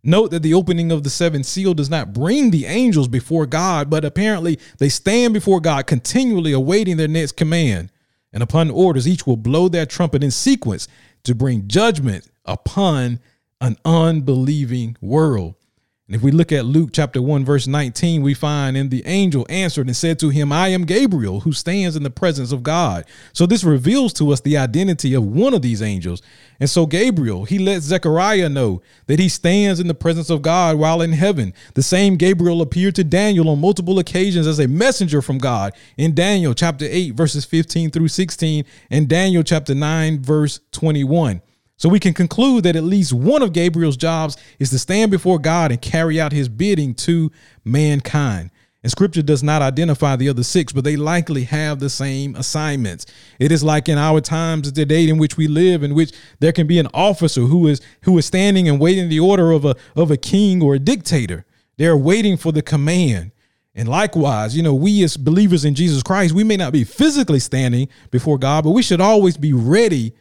Note 0.03 0.31
that 0.31 0.41
the 0.41 0.55
opening 0.55 0.91
of 0.91 1.03
the 1.03 1.11
seventh 1.11 1.45
seal 1.45 1.75
does 1.75 1.91
not 1.91 2.13
bring 2.13 2.49
the 2.49 2.65
angels 2.65 3.07
before 3.07 3.45
God, 3.45 3.87
but 3.87 4.03
apparently 4.03 4.57
they 4.79 4.89
stand 4.89 5.35
before 5.35 5.61
God 5.61 5.85
continually 5.85 6.51
awaiting 6.51 6.97
their 6.97 7.07
next 7.07 7.33
command. 7.33 7.91
And 8.33 8.41
upon 8.41 8.71
orders, 8.71 9.07
each 9.07 9.27
will 9.27 9.37
blow 9.37 9.69
their 9.69 9.85
trumpet 9.85 10.23
in 10.23 10.31
sequence 10.31 10.87
to 11.25 11.35
bring 11.35 11.67
judgment 11.67 12.31
upon 12.43 13.19
an 13.61 13.77
unbelieving 13.85 14.97
world. 14.99 15.53
And 16.11 16.17
if 16.17 16.23
we 16.23 16.31
look 16.31 16.51
at 16.51 16.65
Luke 16.65 16.89
chapter 16.91 17.21
1, 17.21 17.45
verse 17.45 17.67
19, 17.67 18.21
we 18.21 18.33
find, 18.33 18.75
And 18.75 18.91
the 18.91 19.01
angel 19.05 19.45
answered 19.49 19.87
and 19.87 19.95
said 19.95 20.19
to 20.19 20.27
him, 20.27 20.51
I 20.51 20.67
am 20.67 20.83
Gabriel, 20.83 21.39
who 21.39 21.53
stands 21.53 21.95
in 21.95 22.03
the 22.03 22.09
presence 22.09 22.51
of 22.51 22.63
God. 22.63 23.05
So 23.31 23.45
this 23.45 23.63
reveals 23.63 24.11
to 24.15 24.33
us 24.33 24.41
the 24.41 24.57
identity 24.57 25.13
of 25.13 25.23
one 25.23 25.53
of 25.53 25.61
these 25.61 25.81
angels. 25.81 26.21
And 26.59 26.69
so 26.69 26.85
Gabriel, 26.85 27.45
he 27.45 27.59
lets 27.59 27.85
Zechariah 27.85 28.49
know 28.49 28.81
that 29.05 29.19
he 29.19 29.29
stands 29.29 29.79
in 29.79 29.87
the 29.87 29.93
presence 29.93 30.29
of 30.29 30.41
God 30.41 30.77
while 30.77 31.01
in 31.01 31.13
heaven. 31.13 31.53
The 31.75 31.81
same 31.81 32.17
Gabriel 32.17 32.61
appeared 32.61 32.95
to 32.95 33.05
Daniel 33.05 33.47
on 33.47 33.61
multiple 33.61 33.97
occasions 33.97 34.47
as 34.47 34.59
a 34.59 34.67
messenger 34.67 35.21
from 35.21 35.37
God 35.37 35.71
in 35.95 36.13
Daniel 36.13 36.53
chapter 36.53 36.87
8, 36.89 37.11
verses 37.13 37.45
15 37.45 37.89
through 37.89 38.09
16, 38.09 38.65
and 38.89 39.07
Daniel 39.07 39.43
chapter 39.43 39.73
9, 39.73 40.21
verse 40.21 40.59
21. 40.73 41.41
So 41.81 41.89
we 41.89 41.99
can 41.99 42.13
conclude 42.13 42.65
that 42.65 42.75
at 42.75 42.83
least 42.83 43.11
one 43.11 43.41
of 43.41 43.53
Gabriel's 43.53 43.97
jobs 43.97 44.37
is 44.59 44.69
to 44.69 44.77
stand 44.77 45.09
before 45.09 45.39
God 45.39 45.71
and 45.71 45.81
carry 45.81 46.21
out 46.21 46.31
his 46.31 46.47
bidding 46.47 46.93
to 46.93 47.31
mankind. 47.65 48.51
And 48.83 48.91
scripture 48.91 49.23
does 49.23 49.41
not 49.41 49.63
identify 49.63 50.15
the 50.15 50.29
other 50.29 50.43
six, 50.43 50.71
but 50.71 50.83
they 50.83 50.95
likely 50.95 51.45
have 51.45 51.79
the 51.79 51.89
same 51.89 52.35
assignments. 52.35 53.07
It 53.39 53.51
is 53.51 53.63
like 53.63 53.89
in 53.89 53.97
our 53.97 54.21
times 54.21 54.71
the 54.71 54.81
today 54.81 55.09
in 55.09 55.17
which 55.17 55.37
we 55.37 55.47
live, 55.47 55.81
in 55.81 55.95
which 55.95 56.13
there 56.39 56.51
can 56.51 56.67
be 56.67 56.77
an 56.77 56.87
officer 56.93 57.41
who 57.41 57.65
is 57.65 57.81
who 58.03 58.15
is 58.19 58.27
standing 58.27 58.69
and 58.69 58.79
waiting 58.79 59.09
the 59.09 59.19
order 59.19 59.49
of 59.49 59.65
a 59.65 59.75
of 59.95 60.11
a 60.11 60.17
king 60.17 60.61
or 60.61 60.75
a 60.75 60.79
dictator. 60.79 61.47
They're 61.77 61.97
waiting 61.97 62.37
for 62.37 62.51
the 62.51 62.61
command. 62.61 63.31
And 63.73 63.89
likewise, 63.89 64.55
you 64.55 64.61
know, 64.61 64.75
we 64.75 65.03
as 65.03 65.17
believers 65.17 65.65
in 65.65 65.73
Jesus 65.73 66.03
Christ, 66.03 66.35
we 66.35 66.43
may 66.43 66.57
not 66.57 66.73
be 66.73 66.83
physically 66.83 67.39
standing 67.39 67.87
before 68.11 68.37
God, 68.37 68.65
but 68.65 68.69
we 68.69 68.83
should 68.83 69.01
always 69.01 69.35
be 69.35 69.51
ready 69.51 70.13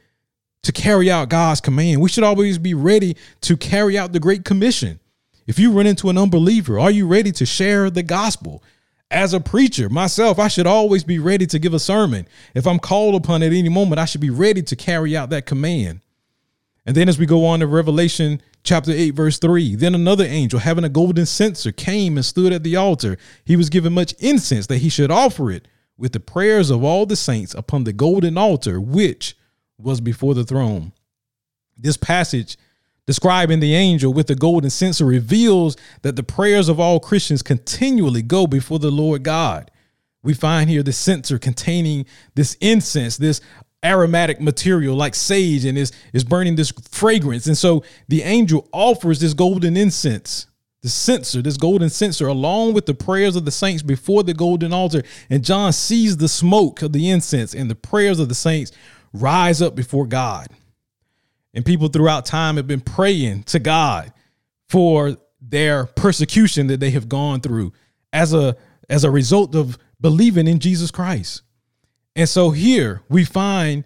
to 0.63 0.73
carry 0.73 1.11
out 1.11 1.29
God's 1.29 1.61
command. 1.61 2.01
We 2.01 2.09
should 2.09 2.25
always 2.25 2.59
be 2.59 2.75
ready 2.75 3.17
to 3.43 3.57
carry 3.57 3.97
out 3.97 4.13
the 4.13 4.21
Great 4.21 4.45
Commission. 4.45 5.01
If 5.47 5.59
you 5.59 5.73
run 5.73 5.87
into 5.87 6.11
an 6.11 6.19
unbeliever, 6.19 6.79
are 6.79 6.91
you 6.91 7.07
ready 7.07 7.33
to 7.33 7.47
share 7.47 7.91
the 7.91 8.03
gospel? 8.03 8.63
As 9.11 9.35
a 9.35 9.41
preacher, 9.41 9.89
myself, 9.89 10.39
I 10.39 10.47
should 10.47 10.67
always 10.69 11.03
be 11.03 11.19
ready 11.19 11.47
to 11.47 11.59
give 11.59 11.75
a 11.75 11.81
sermon. 11.81 12.29
If 12.55 12.67
I'm 12.67 12.79
called 12.79 13.17
upon 13.17 13.43
at 13.43 13.53
any 13.53 13.69
moment, 13.69 13.99
I 13.99 14.05
should 14.05 14.21
be 14.21 14.31
ready 14.31 14.63
to 14.63 14.77
carry 14.77 15.17
out 15.17 15.31
that 15.31 15.47
command. 15.47 16.01
And 16.87 16.97
then 16.97 17.09
as 17.09 17.19
we 17.19 17.27
go 17.27 17.45
on 17.47 17.61
to 17.61 17.67
Revelation 17.67 18.41
chapter 18.63 18.93
8, 18.93 19.11
verse 19.11 19.39
3, 19.39 19.75
then 19.75 19.95
another 19.95 20.25
angel 20.25 20.61
having 20.61 20.85
a 20.85 20.89
golden 20.89 21.27
censer 21.27 21.73
came 21.73 22.17
and 22.17 22.25
stood 22.25 22.53
at 22.53 22.63
the 22.63 22.77
altar. 22.77 23.17
He 23.45 23.57
was 23.57 23.71
given 23.71 23.93
much 23.93 24.13
incense 24.21 24.69
that 24.69 24.79
he 24.79 24.89
should 24.89 25.11
offer 25.11 25.51
it 25.51 25.67
with 25.99 26.13
the 26.13 26.21
prayers 26.21 26.71
of 26.71 26.85
all 26.85 27.05
the 27.05 27.17
saints 27.17 27.55
upon 27.55 27.85
the 27.85 27.93
golden 27.93 28.39
altar, 28.39 28.81
which 28.81 29.37
was 29.83 30.01
before 30.01 30.35
the 30.35 30.45
throne. 30.45 30.93
This 31.77 31.97
passage 31.97 32.57
describing 33.07 33.61
the 33.61 33.75
angel 33.75 34.13
with 34.13 34.29
the 34.29 34.35
golden 34.35 34.71
censer 34.71 35.05
reveals 35.05 35.77
that 36.03 36.17
the 36.17 36.23
prayers 36.23 36.69
of 36.69 36.79
all 36.79 37.01
Christians 37.01 37.43
continually 37.43 38.23
go 38.23 38.47
before 38.47 38.79
the 38.79 38.91
Lord 38.91 39.23
God. 39.23 39.71
We 40.23 40.35
find 40.35 40.69
here 40.69 40.83
the 40.83 40.93
censer 40.93 41.39
containing 41.39 42.07
this 42.35 42.55
incense, 42.61 43.17
this 43.17 43.41
aromatic 43.83 44.41
material 44.41 44.95
like 44.95 45.15
sage, 45.15 45.65
and 45.65 45.79
is, 45.79 45.93
is 46.13 46.25
burning 46.25 46.57
this 46.57 46.73
fragrance. 46.91 47.47
And 47.47 47.57
so 47.57 47.83
the 48.09 48.23
angel 48.23 48.69
offers 48.73 49.21
this 49.21 49.35
golden 49.35 49.77
incense, 49.77 50.47
the 50.83 50.89
censer, 50.89 51.43
this 51.43 51.57
golden 51.57 51.89
censer, 51.89 52.29
along 52.29 52.75
with 52.75 52.87
the 52.87 52.95
prayers 52.95 53.37
of 53.37 53.45
the 53.45 53.51
saints 53.51 53.83
before 53.83 54.23
the 54.23 54.35
golden 54.35 54.73
altar. 54.73 55.03
And 55.31 55.43
John 55.43 55.73
sees 55.73 56.19
the 56.19 56.29
smoke 56.29 56.83
of 56.83 56.93
the 56.93 57.11
incense 57.11 57.55
and 57.55 57.71
the 57.71 57.75
prayers 57.75 58.21
of 58.21 58.29
the 58.29 58.35
saints 58.35 58.73
rise 59.13 59.61
up 59.63 59.75
before 59.75 60.07
God. 60.07 60.49
And 61.53 61.65
people 61.65 61.89
throughout 61.89 62.27
time 62.27 62.57
have 62.57 62.67
been 62.67 62.81
praying 62.81 63.45
to 63.45 63.59
God 63.59 64.13
for 64.69 65.17
their 65.41 65.87
persecution 65.87 66.69
that 66.69 66.81
they 66.81 66.91
have 66.91 67.09
gone 67.09 67.41
through 67.41 67.73
as 68.13 68.33
a 68.33 68.57
as 68.89 69.05
a 69.05 69.11
result 69.11 69.55
of 69.55 69.79
believing 70.01 70.47
in 70.47 70.59
Jesus 70.59 70.91
Christ. 70.91 71.43
And 72.17 72.29
so 72.29 72.51
here 72.51 73.03
we 73.09 73.25
find 73.25 73.85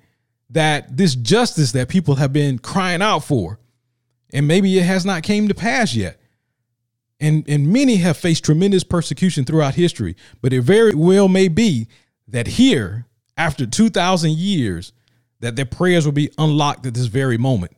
that 0.50 0.97
this 0.97 1.14
justice 1.14 1.73
that 1.73 1.88
people 1.88 2.16
have 2.16 2.33
been 2.33 2.59
crying 2.59 3.02
out 3.02 3.25
for 3.25 3.59
and 4.33 4.49
maybe 4.49 4.78
it 4.78 4.85
has 4.85 5.04
not 5.04 5.23
came 5.23 5.49
to 5.49 5.54
pass 5.54 5.95
yet. 5.95 6.21
And 7.21 7.49
and 7.49 7.73
many 7.73 7.97
have 7.97 8.16
faced 8.16 8.45
tremendous 8.45 8.85
persecution 8.85 9.45
throughout 9.45 9.75
history, 9.76 10.16
but 10.43 10.52
it 10.52 10.62
very 10.62 10.95
well 10.95 11.28
may 11.28 11.49
be 11.49 11.88
that 12.28 12.47
here 12.47 13.07
after 13.37 13.66
2000 13.66 14.33
years 14.33 14.93
that 15.45 15.57
their 15.57 15.65
prayers 15.67 16.05
will 16.05 16.13
be 16.13 16.31
unlocked 16.39 16.87
at 16.87 16.95
this 16.95 17.07
very 17.07 17.39
moment. 17.39 17.77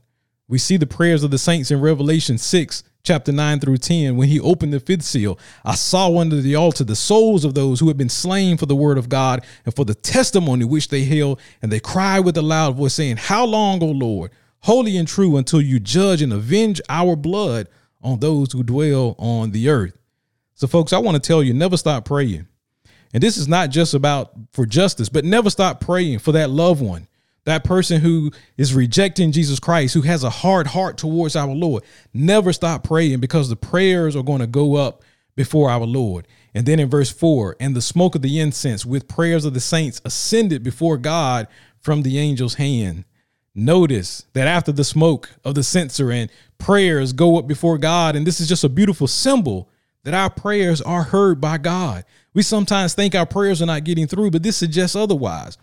We 0.49 0.58
see 0.58 0.76
the 0.76 0.87
prayers 0.87 1.25
of 1.25 1.30
the 1.30 1.38
saints 1.38 1.70
in 1.70 1.80
Revelation 1.80 2.38
6, 2.38 2.85
chapter 3.06 3.32
9 3.32 3.61
through 3.61 3.78
10, 3.78 4.16
when 4.16 4.28
he 4.28 4.38
opened 4.38 4.73
the 4.73 4.80
fifth 4.80 5.02
seal, 5.02 5.38
I 5.64 5.75
saw 5.75 6.18
under 6.18 6.40
the 6.40 6.56
altar 6.56 6.85
the 6.85 6.96
souls 6.96 7.44
of 7.44 7.54
those 7.54 7.80
who 7.80 7.88
had 7.88 7.96
been 7.96 8.08
slain 8.08 8.56
for 8.56 8.66
the 8.66 8.76
word 8.76 8.99
of 8.99 9.08
God 9.08 9.44
and 9.64 9.75
for 9.75 9.85
the 9.85 9.94
testimony 9.94 10.64
which 10.64 10.88
they 10.88 11.04
held. 11.04 11.40
And 11.62 11.73
they 11.73 11.80
cried 11.80 12.20
with 12.20 12.37
a 12.37 12.42
loud 12.42 12.76
voice, 12.76 12.94
saying, 12.94 13.16
How 13.16 13.46
long, 13.46 13.82
O 13.82 13.87
Lord, 13.87 14.32
holy 14.61 14.96
and 14.96 15.08
true, 15.08 15.37
until 15.37 15.61
you 15.61 15.80
judge 15.80 16.20
and 16.20 16.32
avenge 16.32 16.80
our 16.88 17.16
blood 17.16 17.68
on 18.02 18.20
those 18.20 18.52
who 18.52 18.62
dwell 18.62 19.14
on 19.18 19.52
the 19.52 19.68
earth? 19.68 19.96
So, 20.54 20.66
folks, 20.66 20.92
I 20.92 20.99
want 20.99 21.14
to 21.23 21.26
tell 21.26 21.42
you 21.42 21.54
never 21.54 21.76
stop 21.76 22.04
praying. 22.04 22.46
And 23.14 23.23
this 23.23 23.37
is 23.37 23.49
not 23.49 23.70
just 23.70 23.94
about 23.94 24.32
for 24.52 24.66
justice, 24.66 25.08
but 25.08 25.25
never 25.25 25.49
stop 25.49 25.80
praying 25.80 26.18
for 26.18 26.32
that 26.32 26.50
loved 26.50 26.82
one 26.82 27.06
that 27.46 27.64
person 27.64 28.00
who 28.00 28.30
is 28.56 28.74
rejecting 28.74 29.32
Jesus 29.32 29.58
Christ, 29.58 29.94
who 29.94 30.02
has 30.02 30.24
a 30.24 30.30
hard 30.30 30.66
heart 30.66 30.98
towards 30.98 31.36
our 31.36 31.54
Lord, 31.54 31.84
never 32.12 32.52
stop 32.52 32.84
praying 32.84 33.20
because 33.20 33.48
the 33.48 33.56
prayers 33.56 34.14
are 34.14 34.22
going 34.22 34.40
to 34.40 34.46
go 34.46 34.74
up 34.76 35.02
before 35.36 35.70
our 35.70 35.86
Lord. 35.86 36.26
And 36.54 36.66
then 36.66 36.80
in 36.80 36.90
verse 36.90 37.10
4, 37.10 37.56
and 37.60 37.74
the 37.74 37.80
smoke 37.80 38.14
of 38.14 38.22
the 38.22 38.40
incense 38.40 38.84
with 38.84 39.08
prayers 39.08 39.44
of 39.44 39.54
the 39.54 39.60
saints 39.60 40.00
ascended 40.04 40.62
before 40.62 40.98
God 40.98 41.46
from 41.80 42.02
the 42.02 42.18
angel's 42.18 42.54
hand. 42.54 43.04
Notice 43.54 44.26
that 44.32 44.48
after 44.48 44.72
the 44.72 44.84
smoke 44.84 45.30
of 45.44 45.54
the 45.54 45.62
censer 45.62 46.10
and 46.10 46.30
prayers 46.58 47.12
go 47.12 47.38
up 47.38 47.46
before 47.46 47.78
God, 47.78 48.16
and 48.16 48.26
this 48.26 48.40
is 48.40 48.48
just 48.48 48.64
a 48.64 48.68
beautiful 48.68 49.06
symbol 49.06 49.70
that 50.02 50.14
our 50.14 50.30
prayers 50.30 50.82
are 50.82 51.04
heard 51.04 51.40
by 51.40 51.58
God. 51.58 52.04
We 52.34 52.42
sometimes 52.42 52.94
think 52.94 53.14
our 53.14 53.24
prayers 53.24 53.62
are 53.62 53.66
not 53.66 53.84
getting 53.84 54.06
through, 54.06 54.30
but 54.30 54.42
this 54.42 54.56
suggests 54.56 54.96
otherwise. 54.96 55.58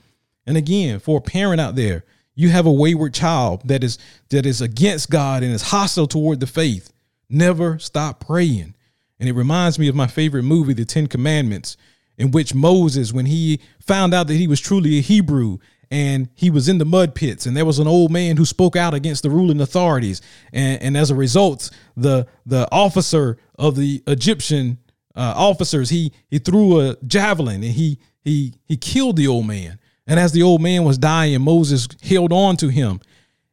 And 0.46 0.58
again, 0.58 1.00
for 1.00 1.18
a 1.18 1.22
parent 1.22 1.62
out 1.62 1.76
there, 1.76 2.04
you 2.36 2.50
have 2.50 2.66
a 2.66 2.72
wayward 2.72 3.14
child 3.14 3.68
that 3.68 3.84
is 3.84 3.98
that 4.30 4.46
is 4.46 4.62
against 4.62 5.10
God 5.10 5.44
and 5.44 5.54
is 5.54 5.62
hostile 5.62 6.08
toward 6.08 6.40
the 6.40 6.48
faith. 6.48 6.92
Never 7.30 7.80
stop 7.80 8.20
praying. 8.20 8.76
And 9.20 9.30
it 9.30 9.34
reminds 9.34 9.80
me 9.80 9.88
of 9.88 9.96
my 9.96 10.08
favorite 10.08 10.44
movie, 10.44 10.74
The 10.74 10.86
Ten 10.86 11.08
Commandments, 11.08 11.78
in 12.18 12.32
which 12.32 12.54
Moses, 12.54 13.14
when 13.14 13.28
he 13.28 13.62
found 13.80 14.14
out 14.14 14.28
that 14.28 14.36
he 14.36 14.48
was 14.48 14.60
truly 14.60 14.98
a 14.98 15.02
Hebrew 15.02 15.60
and 15.90 16.28
he 16.34 16.50
was 16.50 16.68
in 16.68 16.80
the 16.80 16.86
mud 16.86 17.14
pits, 17.14 17.46
and 17.46 17.56
there 17.56 17.66
was 17.66 17.78
an 17.78 17.88
old 17.88 18.12
man 18.12 18.36
who 18.36 18.46
spoke 18.46 18.76
out 18.76 18.96
against 18.96 19.22
the 19.22 19.30
ruling 19.30 19.62
authorities, 19.62 20.22
and, 20.52 20.82
and 20.82 20.98
as 20.98 21.12
a 21.12 21.16
result, 21.16 21.70
the 21.96 22.26
the 22.46 22.68
officer 22.72 23.38
of 23.60 23.76
the 23.76 24.02
Egyptian 24.08 24.80
uh, 25.16 25.34
officers 25.36 25.90
he 25.90 26.12
he 26.28 26.40
threw 26.40 26.82
a 26.82 26.98
javelin 27.06 27.64
and 27.64 27.74
he 27.74 28.00
he 28.24 28.54
he 28.66 28.76
killed 28.76 29.18
the 29.18 29.28
old 29.28 29.46
man. 29.46 29.80
And 30.06 30.20
as 30.20 30.32
the 30.32 30.44
old 30.44 30.62
man 30.62 30.84
was 30.84 30.98
dying, 30.98 31.42
Moses 31.42 31.88
held 32.02 32.34
on 32.34 32.58
to 32.58 32.68
him. 32.68 33.00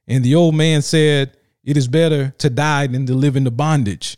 And 0.09 0.25
the 0.25 0.35
old 0.35 0.55
man 0.55 0.83
said, 0.83 1.37
It 1.63 1.77
is 1.77 1.87
better 1.87 2.35
to 2.39 2.51
die 2.51 2.87
than 2.87 3.07
to 3.07 3.15
live 3.15 3.37
in 3.37 3.45
the 3.45 3.51
bondage. 3.51 4.17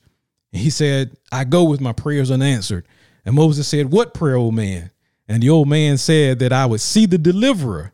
And 0.52 0.62
he 0.62 0.70
said, 0.70 1.16
I 1.30 1.44
go 1.44 1.64
with 1.64 1.80
my 1.80 1.92
prayers 1.92 2.30
unanswered. 2.30 2.86
And 3.24 3.34
Moses 3.34 3.68
said, 3.68 3.92
What 3.92 4.14
prayer, 4.14 4.36
old 4.36 4.54
man? 4.54 4.90
And 5.28 5.42
the 5.42 5.50
old 5.50 5.68
man 5.68 5.98
said 5.98 6.38
that 6.40 6.52
I 6.52 6.66
would 6.66 6.80
see 6.80 7.06
the 7.06 7.18
deliverer. 7.18 7.92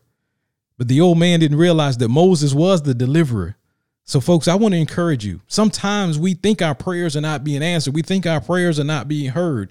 But 0.76 0.88
the 0.88 1.00
old 1.00 1.18
man 1.18 1.40
didn't 1.40 1.58
realize 1.58 1.98
that 1.98 2.08
Moses 2.08 2.54
was 2.54 2.82
the 2.82 2.94
deliverer. 2.94 3.56
So, 4.04 4.20
folks, 4.20 4.48
I 4.48 4.54
want 4.54 4.72
to 4.72 4.80
encourage 4.80 5.24
you. 5.24 5.42
Sometimes 5.48 6.18
we 6.18 6.34
think 6.34 6.62
our 6.62 6.74
prayers 6.74 7.16
are 7.16 7.20
not 7.20 7.44
being 7.44 7.62
answered, 7.62 7.94
we 7.94 8.02
think 8.02 8.26
our 8.26 8.40
prayers 8.40 8.80
are 8.80 8.84
not 8.84 9.08
being 9.08 9.30
heard 9.30 9.70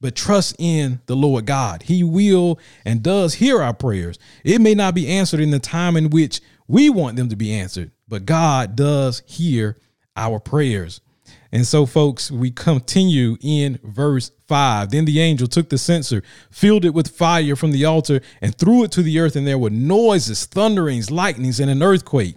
but 0.00 0.14
trust 0.14 0.56
in 0.58 1.00
the 1.06 1.16
Lord 1.16 1.46
God. 1.46 1.82
He 1.82 2.02
will 2.02 2.58
and 2.84 3.02
does 3.02 3.34
hear 3.34 3.60
our 3.60 3.74
prayers. 3.74 4.18
It 4.44 4.60
may 4.60 4.74
not 4.74 4.94
be 4.94 5.08
answered 5.08 5.40
in 5.40 5.50
the 5.50 5.58
time 5.58 5.96
in 5.96 6.10
which 6.10 6.40
we 6.66 6.90
want 6.90 7.16
them 7.16 7.28
to 7.30 7.36
be 7.36 7.52
answered, 7.52 7.90
but 8.06 8.26
God 8.26 8.76
does 8.76 9.22
hear 9.26 9.76
our 10.16 10.38
prayers. 10.38 11.00
And 11.50 11.66
so, 11.66 11.86
folks, 11.86 12.30
we 12.30 12.50
continue 12.50 13.36
in 13.40 13.78
verse 13.82 14.30
5. 14.48 14.90
Then 14.90 15.06
the 15.06 15.20
angel 15.20 15.48
took 15.48 15.70
the 15.70 15.78
censer, 15.78 16.22
filled 16.50 16.84
it 16.84 16.92
with 16.92 17.08
fire 17.08 17.56
from 17.56 17.72
the 17.72 17.86
altar, 17.86 18.20
and 18.42 18.54
threw 18.54 18.84
it 18.84 18.92
to 18.92 19.02
the 19.02 19.18
earth, 19.18 19.34
and 19.34 19.46
there 19.46 19.58
were 19.58 19.70
noises, 19.70 20.44
thunderings, 20.44 21.10
lightnings, 21.10 21.58
and 21.58 21.70
an 21.70 21.82
earthquake. 21.82 22.36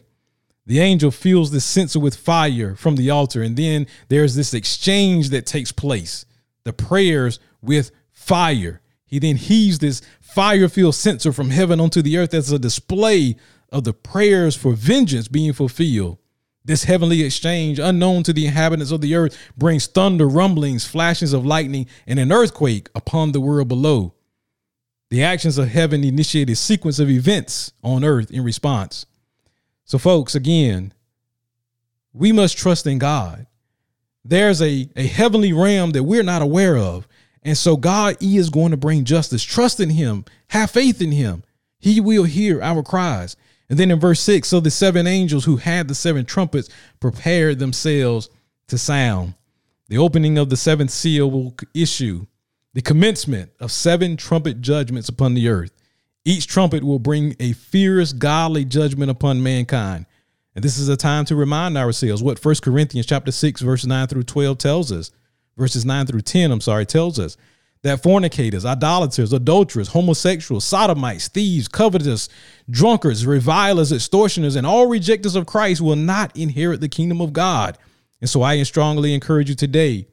The 0.66 0.80
angel 0.80 1.12
fills 1.12 1.52
the 1.52 1.60
censer 1.60 2.00
with 2.00 2.16
fire 2.16 2.76
from 2.76 2.96
the 2.96 3.10
altar, 3.10 3.42
and 3.42 3.58
then 3.58 3.88
there's 4.08 4.36
this 4.36 4.54
exchange 4.54 5.30
that 5.32 5.46
takes 5.46 5.74
place. 5.74 6.26
The 6.64 6.74
prayers 6.74 7.40
with 7.62 7.92
fire. 8.12 8.82
He 9.06 9.20
then 9.20 9.36
heaves 9.36 9.80
this 9.80 10.02
fire 10.20 10.70
filled 10.70 10.96
censer 10.96 11.34
from 11.34 11.50
heaven 11.50 11.80
onto 11.80 12.02
the 12.02 12.18
earth 12.18 12.34
as 12.34 12.52
a 12.52 12.60
display 12.60 13.36
of 13.72 13.84
the 13.84 13.94
prayers 13.94 14.56
for 14.56 14.74
vengeance 14.74 15.28
being 15.28 15.54
fulfilled. 15.54 16.18
This 16.64 16.84
heavenly 16.84 17.24
exchange, 17.24 17.80
unknown 17.80 18.24
to 18.24 18.34
the 18.34 18.46
inhabitants 18.46 18.92
of 18.92 19.02
the 19.02 19.16
earth, 19.16 19.38
brings 19.58 19.88
thunder, 19.88 20.28
rumblings, 20.28 20.86
flashes 20.86 21.34
of 21.34 21.46
lightning, 21.46 21.88
and 22.06 22.20
an 22.20 22.32
earthquake 22.32 22.90
upon 22.94 23.32
the 23.32 23.42
world 23.42 23.68
below. 23.68 24.14
The 25.10 25.24
actions 25.24 25.58
of 25.58 25.68
heaven 25.68 26.04
initiate 26.04 26.50
a 26.50 26.56
sequence 26.56 27.00
of 27.00 27.10
events 27.10 27.74
on 27.84 28.06
earth 28.06 28.32
in 28.32 28.44
response. 28.44 29.06
So, 29.84 29.98
folks, 29.98 30.36
again, 30.36 30.94
we 32.14 32.32
must 32.32 32.58
trust 32.58 32.86
in 32.88 33.00
God. 33.00 33.48
There's 34.24 34.62
a, 34.62 34.90
a 34.96 35.08
heavenly 35.08 35.52
realm 35.52 35.92
that 35.92 36.04
we're 36.04 36.24
not 36.24 36.42
aware 36.42 36.78
of. 36.78 37.08
And 37.44 37.58
so 37.58 37.76
God 37.76 38.18
is 38.22 38.50
going 38.50 38.72
to 38.72 38.78
bring 38.78 39.04
justice. 39.04 39.44
Trust 39.44 39.80
in 39.80 39.90
him. 39.90 40.26
Have 40.50 40.72
faith 40.72 41.02
in 41.02 41.12
him. 41.12 41.44
He 41.80 42.00
will 42.00 42.24
hear 42.24 42.62
our 42.62 42.84
cries. 42.84 43.36
And 43.70 43.80
then 43.80 43.90
in 43.90 44.00
verse 44.00 44.20
6, 44.20 44.48
so 44.48 44.60
the 44.60 44.70
seven 44.70 45.08
angels 45.08 45.46
who 45.46 45.56
had 45.56 45.88
the 45.88 45.96
seven 45.96 46.26
trumpets 46.26 46.70
prepared 47.00 47.58
themselves 47.58 48.30
to 48.68 48.78
sound. 48.78 49.34
The 49.88 49.98
opening 49.98 50.38
of 50.38 50.50
the 50.50 50.58
seventh 50.58 50.92
seal 50.92 51.32
will 51.32 51.56
issue 51.74 52.28
the 52.74 52.82
commencement 52.82 53.52
of 53.60 53.72
seven 53.72 54.18
trumpet 54.18 54.62
judgments 54.62 55.10
upon 55.10 55.34
the 55.34 55.50
earth. 55.50 55.72
Each 56.24 56.48
trumpet 56.48 56.84
will 56.84 57.00
bring 57.00 57.36
a 57.40 57.54
fierce 57.54 58.14
godly 58.14 58.64
judgment 58.66 59.10
upon 59.10 59.42
mankind. 59.42 60.06
And 60.56 60.64
this 60.64 60.78
is 60.78 60.90
a 60.90 60.98
time 60.98 61.26
to 61.26 61.36
remind 61.36 61.78
ourselves 61.78 62.22
what 62.22 62.44
1 62.44 62.56
Corinthians 62.62 63.06
chapter 63.06 63.32
6 63.32 63.62
verse 63.62 63.86
9 63.86 64.08
through 64.08 64.24
12 64.24 64.58
tells 64.58 64.92
us 64.92 65.12
verses 65.62 65.86
9 65.86 66.08
through 66.08 66.22
10, 66.22 66.52
I'm 66.52 66.60
sorry, 66.60 66.88
tells 66.88 67.20
us 67.20 67.38
that 67.84 68.02
fornicators, 68.02 68.66
idolaters, 68.66 69.32
adulterers, 69.32 69.90
homosexuals, 69.90 70.66
sodomites, 70.66 71.28
thieves, 71.28 71.68
covetous, 71.68 72.30
drunkards, 72.70 73.26
revilers, 73.26 73.92
extortioners, 73.92 74.56
and 74.56 74.66
all 74.66 74.88
rejectors 74.88 75.36
of 75.36 75.46
Christ 75.46 75.82
will 75.82 75.96
not 75.96 76.36
inherit 76.36 76.82
the 76.82 76.90
kingdom 76.90 77.22
of 77.22 77.32
God. 77.32 77.78
And 78.20 78.30
so 78.30 78.42
I 78.42 78.62
strongly 78.64 79.14
encourage 79.14 79.50
you 79.50 79.56
today 79.56 80.08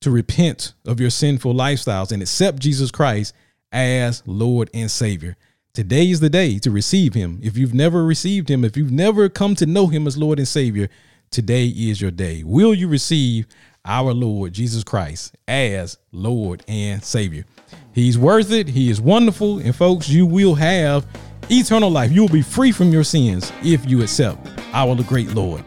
to 0.00 0.10
repent 0.10 0.74
of 0.84 0.98
your 0.98 1.10
sinful 1.10 1.54
lifestyles 1.54 2.10
and 2.10 2.20
accept 2.20 2.58
Jesus 2.58 2.90
Christ 2.90 3.34
as 3.70 4.22
Lord 4.26 4.68
and 4.74 4.90
Savior. 4.90 5.36
Today 5.74 6.10
is 6.10 6.20
the 6.20 6.28
day 6.28 6.58
to 6.58 6.70
receive 6.70 7.14
him. 7.14 7.38
If 7.40 7.56
you've 7.56 7.74
never 7.74 8.04
received 8.04 8.48
him, 8.48 8.64
if 8.64 8.76
you've 8.76 8.92
never 8.92 9.28
come 9.28 9.54
to 9.56 9.66
know 9.66 9.86
him 9.86 10.06
as 10.06 10.18
Lord 10.18 10.38
and 10.38 10.46
Savior, 10.46 10.88
today 11.30 11.66
is 11.66 12.00
your 12.00 12.10
day. 12.10 12.42
Will 12.44 12.74
you 12.74 12.88
receive 12.88 13.46
our 13.84 14.12
Lord 14.12 14.52
Jesus 14.52 14.84
Christ 14.84 15.36
as 15.48 15.98
Lord 16.12 16.64
and 16.68 17.02
Savior. 17.02 17.44
He's 17.92 18.18
worth 18.18 18.52
it. 18.52 18.68
He 18.68 18.90
is 18.90 19.00
wonderful. 19.00 19.58
And 19.58 19.74
folks, 19.74 20.08
you 20.08 20.24
will 20.26 20.54
have 20.54 21.06
eternal 21.50 21.90
life. 21.90 22.10
You 22.12 22.22
will 22.22 22.28
be 22.28 22.42
free 22.42 22.72
from 22.72 22.90
your 22.90 23.04
sins 23.04 23.52
if 23.62 23.88
you 23.88 24.02
accept 24.02 24.48
our 24.72 24.94
great 25.02 25.34
Lord. 25.34 25.64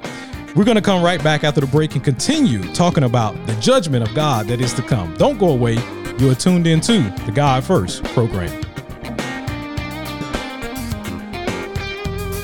We're 0.55 0.63
going 0.63 0.75
to 0.75 0.81
come 0.81 1.03
right 1.03 1.21
back 1.21 1.43
after 1.43 1.59
the 1.59 1.67
break 1.67 1.95
and 1.95 2.03
continue 2.03 2.63
talking 2.73 3.03
about 3.03 3.33
the 3.45 3.53
judgment 3.55 4.07
of 4.07 4.15
God 4.15 4.47
that 4.47 4.61
is 4.61 4.73
to 4.75 4.81
come. 4.81 5.13
Don't 5.17 5.37
go 5.37 5.49
away. 5.49 5.73
You 6.17 6.31
are 6.31 6.35
tuned 6.35 6.65
into 6.65 7.01
the 7.25 7.31
God 7.33 7.63
First 7.65 8.03
program. 8.05 8.63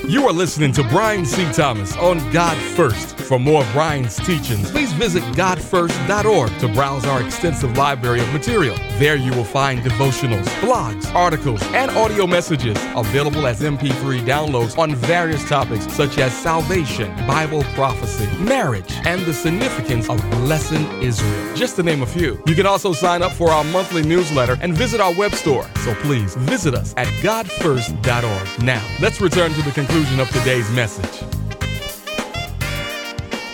You 0.10 0.28
are 0.28 0.34
listening 0.34 0.74
to 0.74 0.84
Brian 0.90 1.26
C. 1.26 1.50
Thomas 1.54 1.96
on 1.96 2.18
God 2.34 2.58
First. 2.76 3.21
For 3.32 3.40
more 3.40 3.64
of 3.64 3.72
Brian's 3.72 4.18
teachings, 4.18 4.70
please 4.72 4.92
visit 4.92 5.24
godfirst.org 5.36 6.60
to 6.60 6.68
browse 6.68 7.06
our 7.06 7.24
extensive 7.24 7.78
library 7.78 8.20
of 8.20 8.28
material. 8.34 8.76
There 9.00 9.16
you 9.16 9.32
will 9.32 9.46
find 9.46 9.80
devotionals, 9.80 10.44
blogs, 10.60 11.16
articles, 11.16 11.64
and 11.68 11.90
audio 11.92 12.28
messages 12.28 12.78
available 12.94 13.48
as 13.48 13.62
MP3 13.62 14.26
downloads 14.26 14.78
on 14.78 14.96
various 14.96 15.48
topics 15.48 15.88
such 15.94 16.18
as 16.18 16.36
salvation, 16.36 17.08
Bible 17.26 17.64
prophecy, 17.74 18.28
marriage, 18.44 18.92
and 19.06 19.22
the 19.22 19.34
significance 19.34 20.10
of 20.10 20.20
blessing 20.32 20.86
Israel, 21.02 21.56
just 21.56 21.78
to 21.78 21.84
name 21.84 22.02
a 22.02 22.06
few. 22.06 22.44
You 22.46 22.54
can 22.54 22.66
also 22.66 22.92
sign 22.92 23.22
up 23.22 23.32
for 23.32 23.50
our 23.50 23.64
monthly 23.64 24.04
newsletter 24.04 24.58
and 24.60 24.74
visit 24.74 25.00
our 25.00 25.14
web 25.16 25.34
store. 25.36 25.66
So 25.86 25.96
please 26.02 26.36
visit 26.36 26.76
us 26.76 26.94
at 26.98 27.08
godfirst.org. 27.24 28.64
Now, 28.66 28.86
let's 29.00 29.22
return 29.22 29.54
to 29.54 29.62
the 29.62 29.72
conclusion 29.72 30.20
of 30.20 30.30
today's 30.32 30.70
message. 30.72 31.31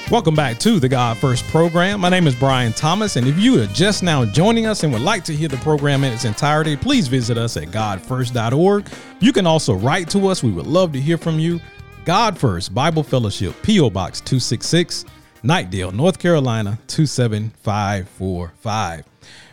Welcome 0.09 0.35
back 0.35 0.57
to 0.59 0.79
the 0.79 0.87
God 0.87 1.17
First 1.17 1.43
program. 1.47 1.99
My 1.99 2.07
name 2.07 2.27
is 2.27 2.35
Brian 2.35 2.71
Thomas, 2.71 3.17
and 3.17 3.27
if 3.27 3.37
you 3.37 3.61
are 3.61 3.65
just 3.67 4.03
now 4.03 4.23
joining 4.23 4.65
us 4.65 4.83
and 4.83 4.93
would 4.93 5.01
like 5.01 5.25
to 5.25 5.35
hear 5.35 5.49
the 5.49 5.57
program 5.57 6.05
in 6.05 6.13
its 6.13 6.23
entirety, 6.23 6.77
please 6.77 7.09
visit 7.09 7.37
us 7.37 7.57
at 7.57 7.65
godfirst.org. 7.65 8.87
You 9.19 9.33
can 9.33 9.45
also 9.45 9.73
write 9.73 10.09
to 10.11 10.29
us. 10.29 10.41
We 10.41 10.53
would 10.53 10.65
love 10.65 10.93
to 10.93 11.01
hear 11.01 11.17
from 11.17 11.39
you. 11.39 11.59
God 12.05 12.37
First 12.37 12.73
Bible 12.73 13.03
Fellowship, 13.03 13.53
P.O. 13.63 13.89
Box 13.89 14.21
266, 14.21 15.03
Knightdale, 15.43 15.93
North 15.93 16.19
Carolina 16.19 16.79
27545. 16.87 19.03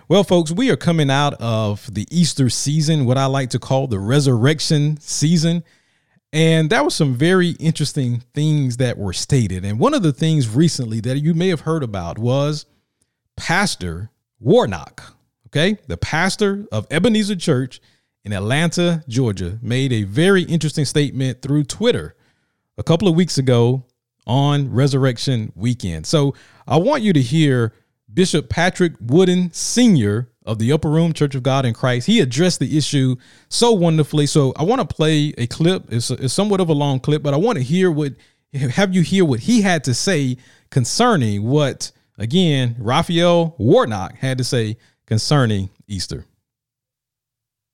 Well, 0.07 0.23
folks, 0.23 0.53
we 0.53 0.71
are 0.71 0.77
coming 0.77 1.11
out 1.11 1.35
of 1.41 1.93
the 1.93 2.07
Easter 2.13 2.49
season, 2.49 3.07
what 3.07 3.19
I 3.19 3.27
like 3.27 3.51
to 3.51 3.59
call 3.59 3.89
the 3.89 3.99
resurrection 3.99 5.01
season. 5.01 5.65
And 6.35 6.69
that 6.71 6.85
was 6.85 6.97
some 6.97 7.15
very 7.15 7.51
interesting 7.61 8.25
things 8.35 8.79
that 8.79 8.99
were 8.99 9.13
stated. 9.13 9.65
And 9.65 9.79
one 9.79 9.95
of 9.95 10.03
the 10.03 10.13
things 10.13 10.49
recently 10.49 10.99
that 11.01 11.21
you 11.21 11.33
may 11.33 11.49
have 11.49 11.61
heard 11.61 11.85
about 11.85 12.19
was 12.19 12.67
Pastor 13.37 14.11
Warnock. 14.41 15.15
Okay. 15.47 15.79
The 15.87 15.97
pastor 15.97 16.67
of 16.73 16.89
Ebenezer 16.91 17.37
Church 17.37 17.81
in 18.25 18.33
Atlanta, 18.33 19.05
Georgia, 19.07 19.61
made 19.63 19.93
a 19.93 20.03
very 20.03 20.43
interesting 20.43 20.85
statement 20.85 21.41
through 21.41 21.65
Twitter 21.65 22.17
a 22.77 22.83
couple 22.83 23.07
of 23.07 23.15
weeks 23.15 23.39
ago 23.39 23.85
on 24.27 24.73
Resurrection 24.73 25.53
Weekend. 25.55 26.05
So 26.05 26.35
I 26.67 26.79
want 26.79 27.05
you 27.05 27.13
to 27.13 27.23
hear 27.23 27.75
Bishop 28.13 28.49
Patrick 28.49 28.95
Wooden 29.01 29.53
Sr. 29.53 30.29
of 30.45 30.59
the 30.59 30.73
Upper 30.73 30.91
Room 30.91 31.13
Church 31.13 31.35
of 31.35 31.43
God 31.43 31.65
in 31.65 31.73
Christ. 31.73 32.07
He 32.07 32.21
addressed 32.21 32.61
the 32.61 32.77
issue 32.77 33.17
so 33.49 33.73
wonderfully. 33.73 34.27
So 34.27 34.53
I 34.57 34.63
want 34.65 34.89
to 34.89 34.95
play 34.95 35.33
a 35.39 35.47
clip. 35.47 35.85
It's, 35.91 36.11
a, 36.11 36.15
it's 36.15 36.35
somewhat 36.35 36.61
of 36.61 36.69
a 36.69 36.75
long 36.75 37.01
clip, 37.01 37.23
but 37.23 37.35
I 37.35 37.39
want 37.39 37.59
to 37.59 37.65
hear 37.65 37.91
what 37.91 38.13
have 38.55 38.95
you 38.95 39.03
hear 39.03 39.25
what 39.25 39.41
he 39.41 39.63
had 39.63 39.83
to 39.85 39.95
say 39.95 40.37
concerning 40.71 41.43
what 41.43 41.91
again 42.19 42.77
Raphael 42.79 43.55
Warnock 43.59 44.17
had 44.17 44.39
to 44.39 44.45
say 44.45 44.77
concerning 45.07 45.71
Easter. 45.89 46.27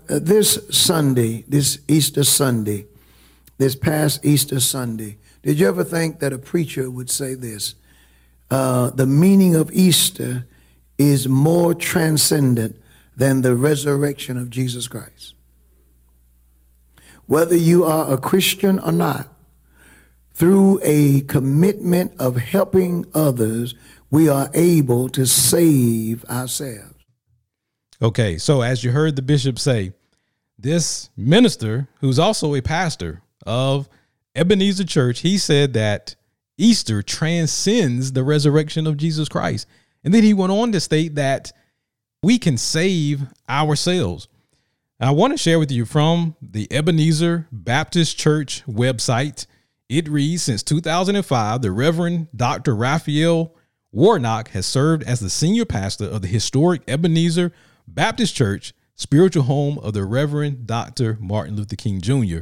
Uh, 0.09 0.19
this 0.21 0.59
Sunday, 0.71 1.45
this 1.47 1.81
Easter 1.87 2.25
Sunday, 2.25 2.87
this 3.59 3.77
past 3.77 4.25
Easter 4.25 4.59
Sunday, 4.59 5.19
did 5.43 5.59
you 5.59 5.69
ever 5.69 5.85
think 5.85 6.19
that 6.21 6.33
a 6.33 6.39
preacher 6.39 6.91
would 6.91 7.11
say 7.11 7.35
this? 7.35 7.75
Uh, 8.51 8.91
the 8.91 9.07
meaning 9.07 9.55
of 9.55 9.71
Easter 9.73 10.47
is 11.01 11.27
more 11.27 11.75
transcendent 11.75 12.79
than 13.17 13.41
the 13.41 13.57
resurrection 13.57 14.37
of 14.37 14.51
Jesus 14.51 14.87
Christ. 14.87 15.33
Whether 17.25 17.57
you 17.57 17.85
are 17.85 18.13
a 18.13 18.19
Christian 18.19 18.79
or 18.79 18.93
not, 18.93 19.33
through 20.35 20.79
a 20.83 21.23
commitment 21.23 22.13
of 22.19 22.37
helping 22.37 23.07
others, 23.15 23.75
we 24.11 24.29
are 24.29 24.51
able 24.53 25.09
to 25.09 25.27
save 25.27 26.23
ourselves. 26.27 26.95
Okay, 28.03 28.37
so 28.37 28.61
as 28.61 28.85
you 28.85 28.91
heard 28.91 29.17
the 29.17 29.23
bishop 29.23 29.59
say, 29.59 29.95
this 30.59 31.09
minister, 31.17 31.89
who's 32.01 32.19
also 32.19 32.55
a 32.55 32.61
pastor 32.61 33.23
of 33.47 33.89
Ebenezer 34.35 34.85
Church, 34.85 35.21
he 35.21 35.39
said 35.39 35.73
that 35.73 36.15
Easter 36.59 37.03
transcends 37.03 38.13
the 38.13 38.23
resurrection 38.23 38.87
of 38.87 38.99
Jesus 38.99 39.31
Christ. 39.31 39.67
And 40.05 40.15
then 40.15 40.23
he 40.23 40.35
went 40.35 40.53
on 40.53 40.73
to 40.73 40.81
state 40.81 41.15
that 41.17 41.53
we 42.23 42.39
can 42.39 42.57
save 42.57 43.23
ourselves. 43.49 44.29
I 45.03 45.13
want 45.13 45.33
to 45.33 45.39
share 45.39 45.59
with 45.59 45.71
you 45.71 45.87
from 45.87 46.37
the 46.43 46.71
Ebenezer 46.71 47.49
Baptist 47.51 48.19
Church 48.19 48.63
website. 48.67 49.47
It 49.89 50.09
reads 50.09 50.43
Since 50.43 50.63
2005, 50.65 51.63
the 51.63 51.73
Reverend 51.73 52.29
Dr. 52.37 52.77
Raphael 52.77 53.55
Warnock 53.93 54.51
has 54.51 54.67
served 54.67 55.03
as 55.05 55.21
the 55.21 55.31
senior 55.31 55.65
pastor 55.65 56.05
of 56.05 56.23
the 56.23 56.29
historic 56.29 56.83
Ebenezer 56.87 57.53
Baptist 57.89 58.35
Church, 58.35 58.75
spiritual 58.95 59.45
home 59.45 59.79
of 59.79 59.95
the 59.95 60.05
Reverend 60.05 60.67
Dr. 60.67 61.17
Martin 61.19 61.57
Luther 61.57 61.77
King 61.77 62.01
Jr. 62.01 62.41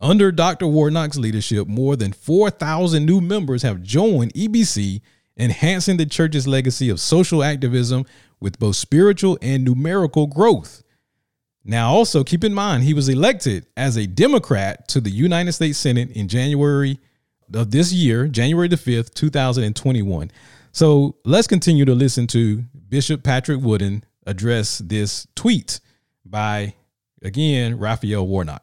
Under 0.00 0.30
Dr. 0.30 0.66
Warnock's 0.66 1.18
leadership, 1.18 1.66
more 1.66 1.96
than 1.96 2.12
4,000 2.12 3.04
new 3.04 3.20
members 3.20 3.62
have 3.62 3.82
joined 3.82 4.32
EBC, 4.34 5.00
enhancing 5.36 5.96
the 5.96 6.06
church's 6.06 6.46
legacy 6.46 6.88
of 6.88 7.00
social 7.00 7.42
activism 7.42 8.04
with 8.40 8.58
both 8.58 8.76
spiritual 8.76 9.38
and 9.42 9.64
numerical 9.64 10.26
growth. 10.26 10.82
Now, 11.64 11.90
also 11.90 12.22
keep 12.22 12.44
in 12.44 12.54
mind, 12.54 12.84
he 12.84 12.94
was 12.94 13.08
elected 13.08 13.66
as 13.76 13.96
a 13.96 14.06
Democrat 14.06 14.86
to 14.88 15.00
the 15.00 15.10
United 15.10 15.52
States 15.52 15.78
Senate 15.78 16.10
in 16.12 16.28
January 16.28 17.00
of 17.52 17.70
this 17.72 17.92
year, 17.92 18.28
January 18.28 18.68
the 18.68 18.76
5th, 18.76 19.14
2021. 19.14 20.30
So 20.70 21.16
let's 21.24 21.46
continue 21.46 21.84
to 21.84 21.94
listen 21.94 22.26
to 22.28 22.64
Bishop 22.88 23.22
Patrick 23.24 23.60
Wooden 23.60 24.04
address 24.26 24.78
this 24.78 25.26
tweet 25.34 25.80
by, 26.24 26.74
again, 27.22 27.78
Raphael 27.78 28.26
Warnock. 28.26 28.62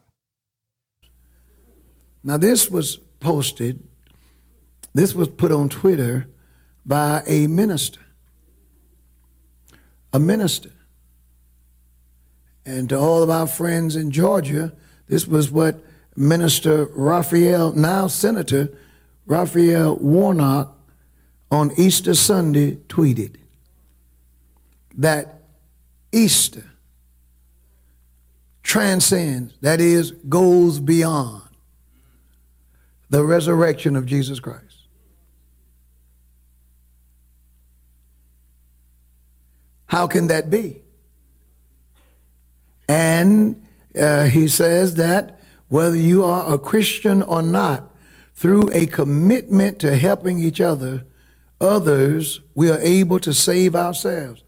Now, 2.23 2.37
this 2.37 2.69
was 2.69 2.97
posted, 3.19 3.83
this 4.93 5.13
was 5.13 5.27
put 5.27 5.51
on 5.51 5.67
Twitter 5.67 6.27
by 6.85 7.23
a 7.27 7.47
minister. 7.47 7.99
A 10.11 10.19
minister. 10.19 10.71
And 12.65 12.89
to 12.89 12.97
all 12.97 13.23
of 13.23 13.29
our 13.29 13.47
friends 13.47 13.95
in 13.95 14.11
Georgia, 14.11 14.73
this 15.07 15.27
was 15.27 15.51
what 15.51 15.83
Minister 16.15 16.85
Raphael, 16.85 17.73
now 17.73 18.07
Senator 18.07 18.69
Raphael 19.25 19.95
Warnock, 19.97 20.77
on 21.51 21.71
Easter 21.77 22.15
Sunday 22.15 22.77
tweeted 22.87 23.35
that 24.97 25.41
Easter 26.11 26.71
transcends, 28.63 29.53
that 29.61 29.79
is, 29.79 30.11
goes 30.29 30.79
beyond 30.79 31.43
the 33.09 33.23
resurrection 33.23 33.95
of 33.95 34.07
Jesus 34.07 34.39
Christ. 34.39 34.72
How 39.87 40.07
can 40.07 40.27
that 40.27 40.49
be? 40.49 40.81
And 42.87 43.65
uh, 43.99 44.25
he 44.25 44.47
says 44.47 44.95
that 44.95 45.39
whether 45.67 45.95
you 45.95 46.23
are 46.23 46.53
a 46.53 46.57
Christian 46.57 47.21
or 47.21 47.41
not, 47.41 47.89
through 48.35 48.69
a 48.73 48.85
commitment 48.87 49.79
to 49.79 49.95
helping 49.95 50.39
each 50.39 50.59
other, 50.59 51.05
others, 51.61 52.41
we 52.55 52.69
are 52.69 52.79
able 52.79 53.19
to 53.19 53.33
save 53.33 53.75
ourselves. 53.75 54.43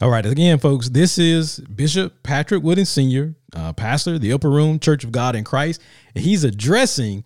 All 0.00 0.10
right, 0.10 0.26
again, 0.26 0.58
folks, 0.58 0.88
this 0.88 1.16
is 1.16 1.60
Bishop 1.60 2.22
Patrick 2.22 2.62
Wooden 2.62 2.84
Sr., 2.84 3.34
uh, 3.54 3.72
pastor, 3.72 4.18
the 4.18 4.32
Upper 4.32 4.50
Room 4.50 4.78
Church 4.78 5.04
of 5.04 5.12
God 5.12 5.36
in 5.36 5.44
Christ. 5.44 5.80
And 6.14 6.24
he's 6.24 6.42
addressing 6.44 7.24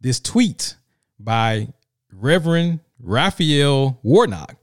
this 0.00 0.18
tweet 0.18 0.76
by 1.18 1.68
Reverend 2.12 2.80
Raphael 2.98 4.00
Warnock. 4.02 4.56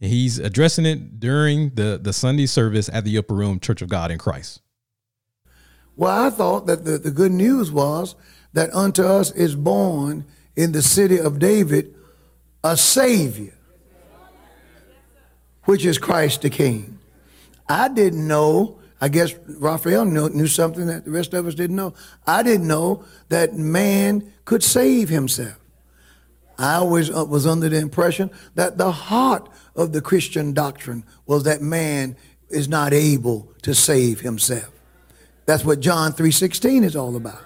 And 0.00 0.10
he's 0.10 0.38
addressing 0.38 0.84
it 0.84 1.18
during 1.18 1.70
the, 1.70 1.98
the 2.00 2.12
Sunday 2.12 2.46
service 2.46 2.90
at 2.92 3.04
the 3.04 3.16
Upper 3.18 3.34
Room 3.34 3.60
Church 3.60 3.82
of 3.82 3.88
God 3.88 4.10
in 4.10 4.18
Christ. 4.18 4.60
Well, 5.96 6.26
I 6.26 6.30
thought 6.30 6.66
that 6.66 6.84
the, 6.84 6.98
the 6.98 7.10
good 7.10 7.32
news 7.32 7.70
was 7.70 8.14
that 8.52 8.72
unto 8.74 9.02
us 9.02 9.30
is 9.32 9.54
born 9.54 10.26
in 10.54 10.72
the 10.72 10.82
city 10.82 11.18
of 11.18 11.38
David 11.38 11.94
a 12.62 12.76
Savior, 12.76 13.54
which 15.64 15.84
is 15.84 15.96
Christ 15.96 16.42
the 16.42 16.50
King. 16.50 16.98
I 17.68 17.88
didn't 17.88 18.26
know 18.26 18.78
I 19.00 19.08
guess 19.08 19.34
Raphael 19.46 20.04
knew, 20.04 20.28
knew 20.30 20.46
something 20.46 20.86
that 20.86 21.04
the 21.04 21.10
rest 21.10 21.34
of 21.34 21.46
us 21.46 21.54
didn't 21.54 21.76
know. 21.76 21.94
I 22.26 22.42
didn't 22.42 22.66
know 22.66 23.04
that 23.28 23.54
man 23.54 24.32
could 24.44 24.62
save 24.62 25.08
himself. 25.08 25.58
I 26.58 26.74
always 26.74 27.10
uh, 27.10 27.24
was 27.24 27.46
under 27.46 27.68
the 27.68 27.78
impression 27.78 28.30
that 28.54 28.78
the 28.78 28.90
heart 28.90 29.48
of 29.74 29.92
the 29.92 30.00
Christian 30.00 30.52
doctrine 30.52 31.04
was 31.26 31.44
that 31.44 31.60
man 31.60 32.16
is 32.48 32.68
not 32.68 32.92
able 32.92 33.52
to 33.62 33.74
save 33.74 34.20
himself. 34.20 34.70
That's 35.46 35.64
what 35.64 35.80
John 35.80 36.12
3:16 36.12 36.84
is 36.84 36.96
all 36.96 37.16
about. 37.16 37.44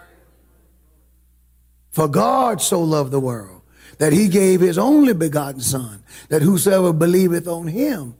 For 1.90 2.06
God 2.08 2.62
so 2.62 2.80
loved 2.80 3.10
the 3.10 3.20
world 3.20 3.62
that 3.98 4.12
he 4.12 4.28
gave 4.28 4.60
his 4.60 4.78
only 4.78 5.12
begotten 5.12 5.60
son 5.60 6.04
that 6.28 6.42
whosoever 6.42 6.92
believeth 6.92 7.48
on 7.48 7.66
him 7.66 8.14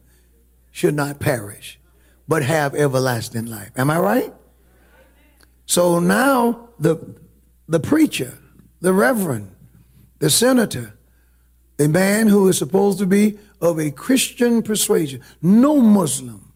should 0.73 0.95
not 0.95 1.21
perish 1.21 1.79
but 2.27 2.43
have 2.43 2.75
everlasting 2.75 3.47
life. 3.47 3.71
Am 3.77 3.91
I 3.91 3.99
right? 3.99 4.35
So 5.67 5.99
now 5.99 6.69
the, 6.79 6.99
the 7.69 7.81
preacher, 7.81 8.39
the 8.81 8.93
reverend, 8.93 9.51
the 10.21 10.31
senator, 10.31 10.95
a 11.79 11.89
man 11.89 12.29
who 12.29 12.49
is 12.49 12.57
supposed 12.59 12.99
to 13.01 13.07
be 13.07 13.39
of 13.61 13.79
a 13.79 13.91
Christian 13.91 14.63
persuasion, 14.63 15.21
no 15.43 15.81
Muslim 15.81 16.53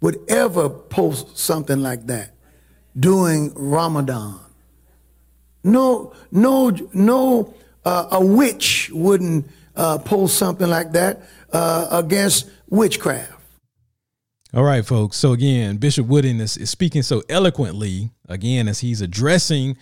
would 0.00 0.18
ever 0.28 0.68
post 0.68 1.36
something 1.36 1.82
like 1.82 2.06
that 2.06 2.34
during 2.98 3.52
Ramadan. 3.54 4.38
No, 5.64 6.12
no, 6.30 6.70
no, 6.92 7.54
uh, 7.84 8.08
a 8.12 8.24
witch 8.24 8.90
wouldn't 8.92 9.50
uh, 9.74 9.98
post 9.98 10.36
something 10.36 10.68
like 10.68 10.92
that 10.92 11.22
uh, 11.52 11.88
against 11.90 12.50
witchcraft. 12.68 13.32
All 14.54 14.64
right, 14.64 14.84
folks. 14.84 15.16
So 15.16 15.32
again, 15.32 15.76
Bishop 15.76 16.06
Wooden 16.06 16.40
is, 16.40 16.56
is 16.56 16.70
speaking 16.70 17.02
so 17.02 17.22
eloquently 17.28 18.10
again 18.28 18.68
as 18.68 18.80
he's 18.80 19.00
addressing 19.00 19.76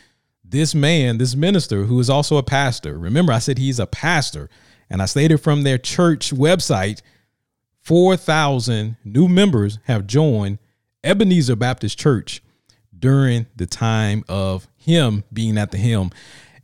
this 0.51 0.75
man, 0.75 1.19
this 1.19 1.35
minister 1.35 1.85
who 1.85 1.99
is 2.01 2.11
also 2.11 2.37
a 2.37 2.43
pastor. 2.43 2.99
Remember, 2.99 3.33
I 3.33 3.39
said 3.39 3.59
he's 3.59 3.79
a 3.79 3.87
pastor, 3.87 4.49
And 4.89 5.03
I 5.03 5.07
stated 5.07 5.39
from 5.39 5.63
their 5.63 5.79
church 5.79 6.33
website, 6.33 7.03
4,000 7.83 8.97
new 9.05 9.29
members 9.29 9.79
have 9.85 10.07
joined 10.07 10.59
Ebenezer 11.05 11.57
Baptist 11.57 11.99
Church 11.99 12.43
during 12.99 13.47
the 13.55 13.67
time 13.67 14.25
of 14.29 14.67
him 14.77 15.25
being 15.33 15.59
at 15.59 15.71
the 15.71 15.79
helm. 15.79 16.11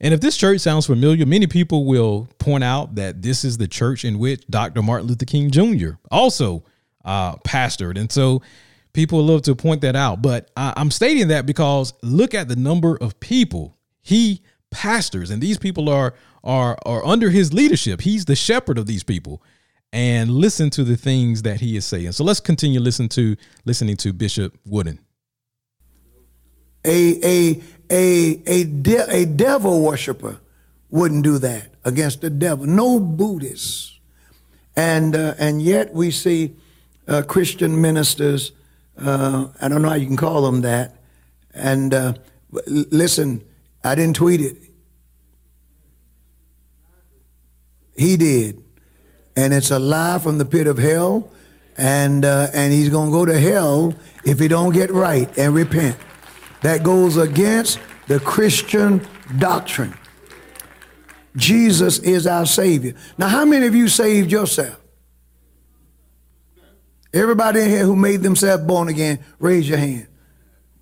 And 0.00 0.12
if 0.12 0.20
this 0.20 0.36
church 0.36 0.60
sounds 0.60 0.86
familiar, 0.86 1.24
many 1.24 1.46
people 1.46 1.84
will 1.84 2.28
point 2.38 2.64
out 2.64 2.96
that 2.96 3.22
this 3.22 3.44
is 3.44 3.58
the 3.58 3.68
church 3.68 4.04
in 4.04 4.18
which 4.18 4.44
Dr. 4.48 4.82
Martin 4.82 5.06
Luther 5.06 5.26
King 5.26 5.50
Jr. 5.50 5.90
also 6.10 6.64
uh, 7.04 7.36
pastored. 7.36 7.98
And 7.98 8.10
so 8.10 8.42
people 8.92 9.22
love 9.22 9.42
to 9.42 9.54
point 9.54 9.80
that 9.82 9.96
out. 9.96 10.22
But 10.22 10.50
I, 10.56 10.72
I'm 10.76 10.90
stating 10.90 11.28
that 11.28 11.46
because 11.46 11.94
look 12.02 12.34
at 12.34 12.48
the 12.48 12.56
number 12.56 12.96
of 12.96 13.18
people 13.20 13.76
he 14.02 14.42
pastors, 14.70 15.30
and 15.30 15.40
these 15.40 15.58
people 15.58 15.88
are 15.88 16.14
are 16.42 16.76
are 16.84 17.04
under 17.04 17.30
his 17.30 17.52
leadership. 17.52 18.00
He's 18.00 18.24
the 18.24 18.36
shepherd 18.36 18.78
of 18.78 18.86
these 18.86 19.02
people. 19.02 19.42
And 19.94 20.30
listen 20.30 20.70
to 20.70 20.84
the 20.84 20.96
things 20.96 21.42
that 21.42 21.60
he 21.60 21.76
is 21.76 21.84
saying. 21.84 22.12
So 22.12 22.24
let's 22.24 22.40
continue 22.40 22.80
listening 22.80 23.10
to 23.10 23.36
listening 23.66 23.98
to 23.98 24.14
Bishop 24.14 24.58
Wooden. 24.64 24.98
A 26.84 27.18
a 27.22 27.62
a 27.90 28.42
a 28.46 28.64
de- 28.64 29.10
a 29.10 29.26
devil 29.26 29.82
worshiper 29.82 30.40
wouldn't 30.88 31.24
do 31.24 31.38
that 31.38 31.74
against 31.84 32.22
the 32.22 32.30
devil. 32.30 32.64
No 32.66 32.98
Buddhists, 32.98 34.00
and 34.74 35.14
uh, 35.14 35.34
and 35.38 35.60
yet 35.60 35.92
we 35.92 36.10
see 36.10 36.56
uh, 37.06 37.22
Christian 37.22 37.80
ministers. 37.80 38.52
Uh, 39.02 39.48
I 39.60 39.68
don't 39.68 39.82
know 39.82 39.88
how 39.88 39.96
you 39.96 40.06
can 40.06 40.16
call 40.16 40.42
them 40.42 40.60
that. 40.62 40.96
And 41.52 41.92
uh, 41.92 42.14
listen, 42.66 43.44
I 43.82 43.94
didn't 43.94 44.16
tweet 44.16 44.40
it. 44.40 44.56
He 47.96 48.16
did, 48.16 48.62
and 49.36 49.52
it's 49.52 49.70
a 49.70 49.78
lie 49.78 50.18
from 50.18 50.38
the 50.38 50.44
pit 50.44 50.66
of 50.66 50.78
hell, 50.78 51.30
and 51.76 52.24
uh, 52.24 52.48
and 52.54 52.72
he's 52.72 52.88
gonna 52.88 53.10
go 53.10 53.26
to 53.26 53.38
hell 53.38 53.94
if 54.24 54.38
he 54.38 54.48
don't 54.48 54.72
get 54.72 54.90
right 54.90 55.28
and 55.36 55.54
repent. 55.54 55.96
That 56.62 56.82
goes 56.82 57.16
against 57.16 57.78
the 58.08 58.18
Christian 58.18 59.06
doctrine. 59.38 59.94
Jesus 61.36 61.98
is 61.98 62.26
our 62.26 62.46
Savior. 62.46 62.94
Now, 63.18 63.28
how 63.28 63.44
many 63.44 63.66
of 63.66 63.74
you 63.74 63.88
saved 63.88 64.30
yourself? 64.32 64.81
Everybody 67.14 67.60
in 67.60 67.68
here 67.68 67.84
who 67.84 67.94
made 67.94 68.22
themselves 68.22 68.64
born 68.64 68.88
again, 68.88 69.18
raise 69.38 69.68
your 69.68 69.78
hand. 69.78 70.06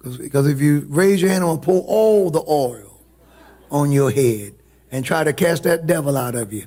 Because 0.02 0.46
if 0.46 0.60
you 0.60 0.86
raise 0.88 1.20
your 1.20 1.30
hand, 1.30 1.42
I'm 1.42 1.48
going 1.48 1.60
to 1.60 1.64
pour 1.64 1.82
all 1.82 2.30
the 2.30 2.42
oil 2.48 3.00
on 3.70 3.92
your 3.92 4.10
head 4.10 4.54
and 4.90 5.04
try 5.04 5.24
to 5.24 5.32
cast 5.32 5.64
that 5.64 5.86
devil 5.86 6.16
out 6.16 6.34
of 6.34 6.52
you. 6.52 6.66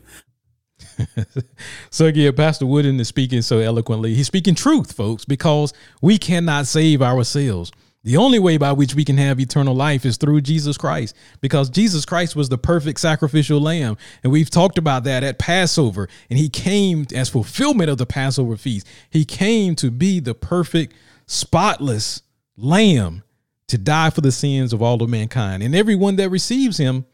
so 1.89 2.06
again, 2.06 2.36
Pastor 2.36 2.65
Wooden 2.65 2.99
is 2.99 3.08
speaking 3.08 3.41
so 3.41 3.60
eloquently. 3.60 4.13
He's 4.13 4.28
speaking 4.28 4.56
truth, 4.56 4.91
folks, 4.91 5.26
because 5.26 5.73
we 6.02 6.17
cannot 6.17 6.67
save 6.67 7.02
ourselves. 7.02 7.71
The 8.06 8.18
only 8.18 8.38
way 8.38 8.58
by 8.58 8.74
which 8.74 8.96
we 8.96 9.06
can 9.06 9.18
have 9.18 9.39
eternal 9.39 9.74
life 9.74 10.06
is 10.06 10.18
through 10.18 10.42
Jesus 10.42 10.78
Christ 10.78 11.16
because 11.39 11.70
Jesus 11.70 12.06
Christ 12.06 12.36
was 12.36 12.50
the 12.50 12.58
perfect 12.58 13.00
sacrificial 13.00 13.62
lamb. 13.62 13.98
And 14.24 14.32
we've 14.32 14.50
talked 14.50 14.78
about 14.78 15.06
that 15.06 15.24
at 15.24 15.39
Passover. 15.39 16.10
And 16.30 16.38
he 16.38 16.50
came 16.50 17.08
as 17.16 17.30
fulfillment 17.30 17.89
of 17.89 17.98
the 17.98 18.06
Passover 18.06 18.58
feast. 18.58 18.88
He 19.10 19.24
came 19.24 19.76
to 19.76 19.89
be 19.89 20.20
the 20.20 20.36
perfect, 20.36 20.96
spotless 21.28 22.24
lamb 22.58 23.24
to 23.68 23.78
die 23.78 24.10
for 24.10 24.22
the 24.22 24.34
sins 24.34 24.74
of 24.74 24.82
all 24.82 25.02
of 25.02 25.10
mankind. 25.10 25.63
And 25.63 25.74
everyone 25.74 26.18
that 26.18 26.30
receives 26.30 26.78
him 26.78 27.06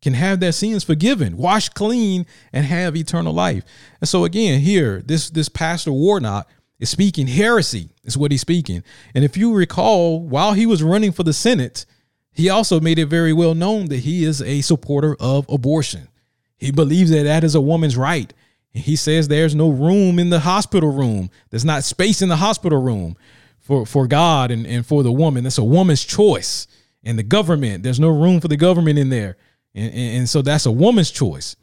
can 0.00 0.14
have 0.14 0.40
their 0.40 0.52
sins 0.52 0.84
forgiven, 0.84 1.36
washed 1.36 1.74
clean, 1.74 2.24
and 2.52 2.64
have 2.64 2.96
eternal 2.96 3.34
life. 3.34 3.64
And 4.00 4.08
so 4.08 4.24
again, 4.24 4.60
here, 4.60 5.02
this 5.04 5.28
this 5.28 5.48
Pastor 5.48 5.92
Warnock 5.92 6.48
is 6.78 6.90
speaking 6.90 7.26
heresy, 7.26 7.90
is 8.04 8.16
what 8.16 8.30
he's 8.30 8.40
speaking. 8.40 8.82
And 9.14 9.24
if 9.24 9.36
you 9.36 9.54
recall, 9.54 10.20
while 10.20 10.52
he 10.52 10.66
was 10.66 10.82
running 10.82 11.12
for 11.12 11.22
the 11.22 11.32
Senate, 11.32 11.84
he 12.32 12.48
also 12.48 12.80
made 12.80 12.98
it 12.98 13.06
very 13.06 13.32
well 13.32 13.54
known 13.54 13.86
that 13.86 14.00
he 14.00 14.24
is 14.24 14.40
a 14.40 14.60
supporter 14.60 15.16
of 15.18 15.48
abortion. 15.48 16.08
He 16.56 16.70
believes 16.70 17.10
that 17.10 17.24
that 17.24 17.44
is 17.44 17.54
a 17.54 17.60
woman's 17.60 17.96
right. 17.96 18.32
And 18.74 18.84
he 18.84 18.96
says 18.96 19.26
there's 19.28 19.54
no 19.54 19.70
room 19.70 20.18
in 20.18 20.30
the 20.30 20.40
hospital 20.40 20.92
room. 20.92 21.30
There's 21.50 21.64
not 21.64 21.84
space 21.84 22.22
in 22.22 22.28
the 22.28 22.36
hospital 22.36 22.80
room 22.80 23.16
for, 23.58 23.86
for 23.86 24.06
God 24.06 24.50
and, 24.50 24.66
and 24.66 24.86
for 24.86 25.02
the 25.02 25.12
woman. 25.12 25.44
That's 25.44 25.58
a 25.58 25.64
woman's 25.64 26.04
choice. 26.04 26.66
And 27.02 27.18
the 27.18 27.22
government, 27.22 27.82
there's 27.82 28.00
no 28.00 28.08
room 28.08 28.40
for 28.40 28.48
the 28.48 28.56
government 28.56 28.98
in 28.98 29.08
there. 29.08 29.36
And, 29.74 29.92
and, 29.92 30.16
and 30.18 30.28
so 30.28 30.42
that's 30.42 30.66
a 30.66 30.72
woman's 30.72 31.10
choice. 31.10 31.56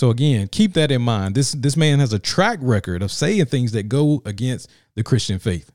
So 0.00 0.08
again, 0.08 0.48
keep 0.48 0.72
that 0.72 0.90
in 0.90 1.02
mind. 1.02 1.34
This 1.34 1.52
this 1.52 1.76
man 1.76 1.98
has 1.98 2.14
a 2.14 2.18
track 2.18 2.58
record 2.62 3.02
of 3.02 3.12
saying 3.12 3.44
things 3.44 3.72
that 3.72 3.82
go 3.82 4.22
against 4.24 4.70
the 4.94 5.02
Christian 5.02 5.38
faith. 5.38 5.70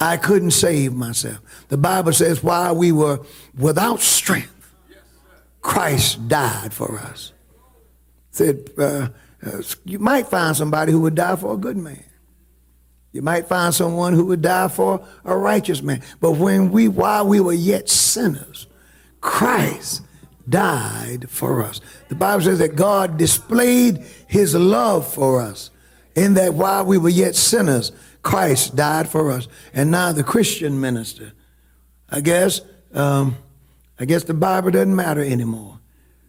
I 0.00 0.16
couldn't 0.16 0.50
save 0.50 0.94
myself. 0.94 1.38
The 1.68 1.76
Bible 1.76 2.12
says 2.12 2.42
while 2.42 2.74
we 2.74 2.90
were 2.90 3.24
without 3.56 4.00
strength, 4.00 4.68
Christ 5.60 6.26
died 6.26 6.74
for 6.74 6.98
us. 6.98 7.32
Said 8.32 8.70
uh, 8.76 9.10
uh, 9.46 9.62
you 9.84 10.00
might 10.00 10.26
find 10.26 10.56
somebody 10.56 10.90
who 10.90 11.02
would 11.02 11.14
die 11.14 11.36
for 11.36 11.54
a 11.54 11.56
good 11.56 11.76
man. 11.76 12.02
You 13.12 13.22
might 13.22 13.46
find 13.46 13.72
someone 13.72 14.14
who 14.14 14.24
would 14.24 14.42
die 14.42 14.66
for 14.66 15.06
a 15.24 15.36
righteous 15.36 15.82
man. 15.82 16.02
But 16.20 16.32
when 16.32 16.72
we, 16.72 16.88
while 16.88 17.28
we 17.28 17.38
were 17.38 17.52
yet 17.52 17.88
sinners, 17.88 18.66
Christ 19.20 20.02
died 20.48 21.28
for 21.30 21.62
us. 21.62 21.80
The 22.08 22.14
Bible 22.14 22.42
says 22.42 22.58
that 22.58 22.76
God 22.76 23.16
displayed 23.16 24.04
his 24.26 24.54
love 24.54 25.12
for 25.12 25.40
us 25.40 25.70
in 26.14 26.34
that 26.34 26.54
while 26.54 26.84
we 26.84 26.98
were 26.98 27.08
yet 27.08 27.34
sinners, 27.34 27.92
Christ 28.22 28.76
died 28.76 29.08
for 29.08 29.30
us. 29.30 29.48
And 29.72 29.90
now 29.90 30.12
the 30.12 30.24
Christian 30.24 30.80
minister, 30.80 31.32
I 32.08 32.20
guess, 32.20 32.60
um, 32.92 33.36
I 33.98 34.04
guess 34.04 34.24
the 34.24 34.34
Bible 34.34 34.70
doesn't 34.70 34.94
matter 34.94 35.22
anymore, 35.22 35.80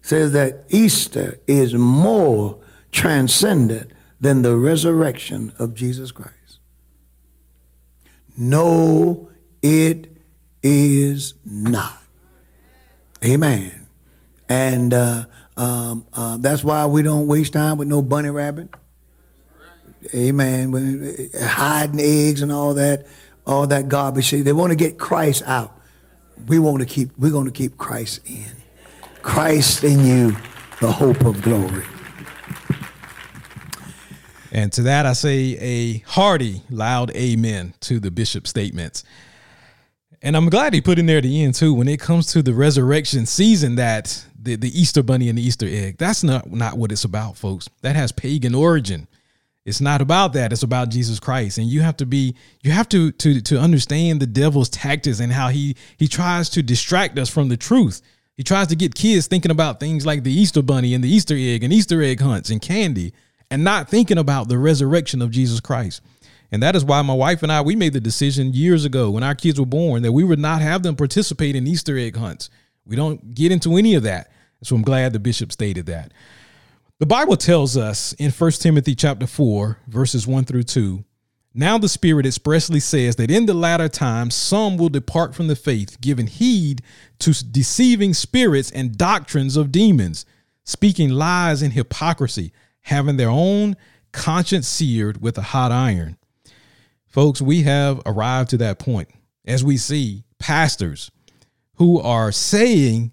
says 0.01 0.31
that 0.33 0.65
Easter 0.69 1.39
is 1.47 1.73
more 1.73 2.59
transcendent 2.91 3.91
than 4.19 4.41
the 4.41 4.55
resurrection 4.55 5.53
of 5.59 5.73
Jesus 5.73 6.11
Christ. 6.11 6.59
No, 8.37 9.29
it 9.61 10.07
is 10.61 11.35
not. 11.45 12.01
Amen. 13.23 13.84
And 14.47 14.93
uh, 14.93 15.25
um, 15.57 16.05
uh, 16.13 16.37
that's 16.37 16.63
why 16.63 16.85
we 16.85 17.01
don't 17.01 17.27
waste 17.27 17.53
time 17.53 17.77
with 17.77 17.87
no 17.87 18.01
bunny 18.01 18.29
rabbit. 18.29 18.69
Amen. 20.13 21.29
Hiding 21.39 21.99
eggs 21.99 22.41
and 22.41 22.51
all 22.51 22.75
that, 22.75 23.07
all 23.45 23.65
that 23.67 23.89
garbage. 23.89 24.29
See, 24.29 24.41
They 24.41 24.53
want 24.53 24.71
to 24.71 24.75
get 24.75 24.99
Christ 24.99 25.43
out. 25.45 25.79
We 26.47 26.59
want 26.59 26.79
to 26.79 26.85
keep. 26.85 27.17
We're 27.17 27.31
going 27.31 27.45
to 27.45 27.51
keep 27.51 27.77
Christ 27.77 28.19
in. 28.25 28.45
Christ 29.21 29.83
in 29.83 30.05
you, 30.05 30.37
the 30.79 30.91
hope 30.91 31.25
of 31.25 31.41
glory. 31.41 31.85
And 34.51 34.71
to 34.73 34.83
that, 34.83 35.05
I 35.05 35.13
say 35.13 35.57
a 35.59 35.97
hearty, 36.09 36.61
loud 36.69 37.11
amen 37.15 37.73
to 37.81 37.99
the 37.99 38.11
bishop's 38.11 38.49
statements. 38.49 39.03
And 40.21 40.37
I'm 40.37 40.49
glad 40.49 40.73
he 40.73 40.81
put 40.81 40.97
in 40.97 41.07
there 41.07 41.17
at 41.17 41.23
the 41.23 41.43
end 41.43 41.55
too. 41.55 41.73
When 41.73 41.87
it 41.87 41.99
comes 41.99 42.27
to 42.33 42.41
the 42.41 42.53
resurrection 42.53 43.25
season, 43.25 43.75
that 43.75 44.25
the, 44.45 44.55
the 44.55 44.79
Easter 44.79 45.03
bunny 45.03 45.27
and 45.27 45.37
the 45.37 45.43
Easter 45.43 45.67
egg. 45.67 45.97
That's 45.97 46.23
not, 46.23 46.51
not 46.51 46.77
what 46.77 46.91
it's 46.91 47.03
about, 47.03 47.35
folks. 47.35 47.67
That 47.81 47.95
has 47.95 48.11
pagan 48.11 48.55
origin. 48.55 49.07
It's 49.65 49.81
not 49.81 49.99
about 49.99 50.33
that. 50.33 50.53
It's 50.53 50.63
about 50.63 50.89
Jesus 50.89 51.19
Christ. 51.19 51.57
And 51.57 51.67
you 51.67 51.81
have 51.81 51.97
to 51.97 52.05
be, 52.05 52.35
you 52.61 52.71
have 52.71 52.87
to 52.89 53.11
to 53.13 53.41
to 53.41 53.59
understand 53.59 54.19
the 54.19 54.27
devil's 54.27 54.69
tactics 54.69 55.19
and 55.19 55.33
how 55.33 55.49
he 55.49 55.75
he 55.97 56.07
tries 56.07 56.49
to 56.51 56.61
distract 56.61 57.17
us 57.17 57.29
from 57.29 57.49
the 57.49 57.57
truth. 57.57 58.01
He 58.37 58.43
tries 58.43 58.67
to 58.67 58.75
get 58.75 58.93
kids 58.93 59.27
thinking 59.27 59.51
about 59.51 59.79
things 59.79 60.05
like 60.05 60.23
the 60.23 60.31
Easter 60.31 60.61
bunny 60.61 60.93
and 60.93 61.03
the 61.03 61.09
Easter 61.09 61.35
egg 61.35 61.63
and 61.63 61.73
Easter 61.73 62.03
egg 62.03 62.21
hunts 62.21 62.51
and 62.51 62.61
candy 62.61 63.13
and 63.49 63.63
not 63.63 63.89
thinking 63.89 64.19
about 64.19 64.49
the 64.49 64.57
resurrection 64.57 65.21
of 65.21 65.31
Jesus 65.31 65.59
Christ. 65.59 66.01
And 66.51 66.61
that 66.61 66.75
is 66.75 66.85
why 66.85 67.01
my 67.01 67.13
wife 67.13 67.41
and 67.41 67.51
I 67.51 67.61
we 67.61 67.75
made 67.75 67.93
the 67.93 67.99
decision 67.99 68.53
years 68.53 68.85
ago 68.85 69.09
when 69.09 69.23
our 69.23 69.35
kids 69.35 69.59
were 69.59 69.65
born 69.65 70.03
that 70.03 70.11
we 70.11 70.23
would 70.23 70.39
not 70.39 70.61
have 70.61 70.83
them 70.83 70.95
participate 70.95 71.55
in 71.55 71.65
Easter 71.65 71.97
egg 71.97 72.17
hunts. 72.17 72.51
We 72.85 72.95
don't 72.95 73.33
get 73.33 73.51
into 73.51 73.77
any 73.77 73.95
of 73.95 74.03
that. 74.03 74.29
So 74.65 74.75
I'm 74.75 74.81
glad 74.81 75.13
the 75.13 75.19
bishop 75.19 75.51
stated 75.51 75.85
that. 75.85 76.11
The 76.97 77.05
Bible 77.05 77.37
tells 77.37 77.77
us 77.77 78.13
in 78.13 78.31
1 78.31 78.51
Timothy 78.53 78.95
chapter 78.95 79.27
4, 79.27 79.77
verses 79.87 80.25
1 80.25 80.45
through 80.45 80.63
2, 80.63 81.03
now 81.53 81.77
the 81.77 81.87
Spirit 81.87 82.25
expressly 82.25 82.79
says 82.79 83.15
that 83.17 83.29
in 83.29 83.45
the 83.45 83.53
latter 83.53 83.87
times 83.87 84.33
some 84.33 84.75
will 84.75 84.89
depart 84.89 85.35
from 85.35 85.47
the 85.47 85.55
faith, 85.55 86.01
giving 86.01 86.27
heed 86.27 86.81
to 87.19 87.31
deceiving 87.45 88.13
spirits 88.13 88.71
and 88.71 88.97
doctrines 88.97 89.55
of 89.55 89.71
demons, 89.71 90.25
speaking 90.63 91.11
lies 91.11 91.61
and 91.61 91.73
hypocrisy, 91.73 92.51
having 92.81 93.17
their 93.17 93.29
own 93.29 93.75
conscience 94.11 94.67
seared 94.67 95.21
with 95.21 95.37
a 95.37 95.43
hot 95.43 95.71
iron. 95.71 96.17
Folks, 97.07 97.41
we 97.41 97.61
have 97.63 98.01
arrived 98.05 98.49
to 98.49 98.57
that 98.57 98.79
point 98.79 99.09
as 99.45 99.63
we 99.63 99.77
see 99.77 100.23
pastors 100.39 101.11
who 101.75 101.99
are 102.01 102.31
saying 102.31 103.11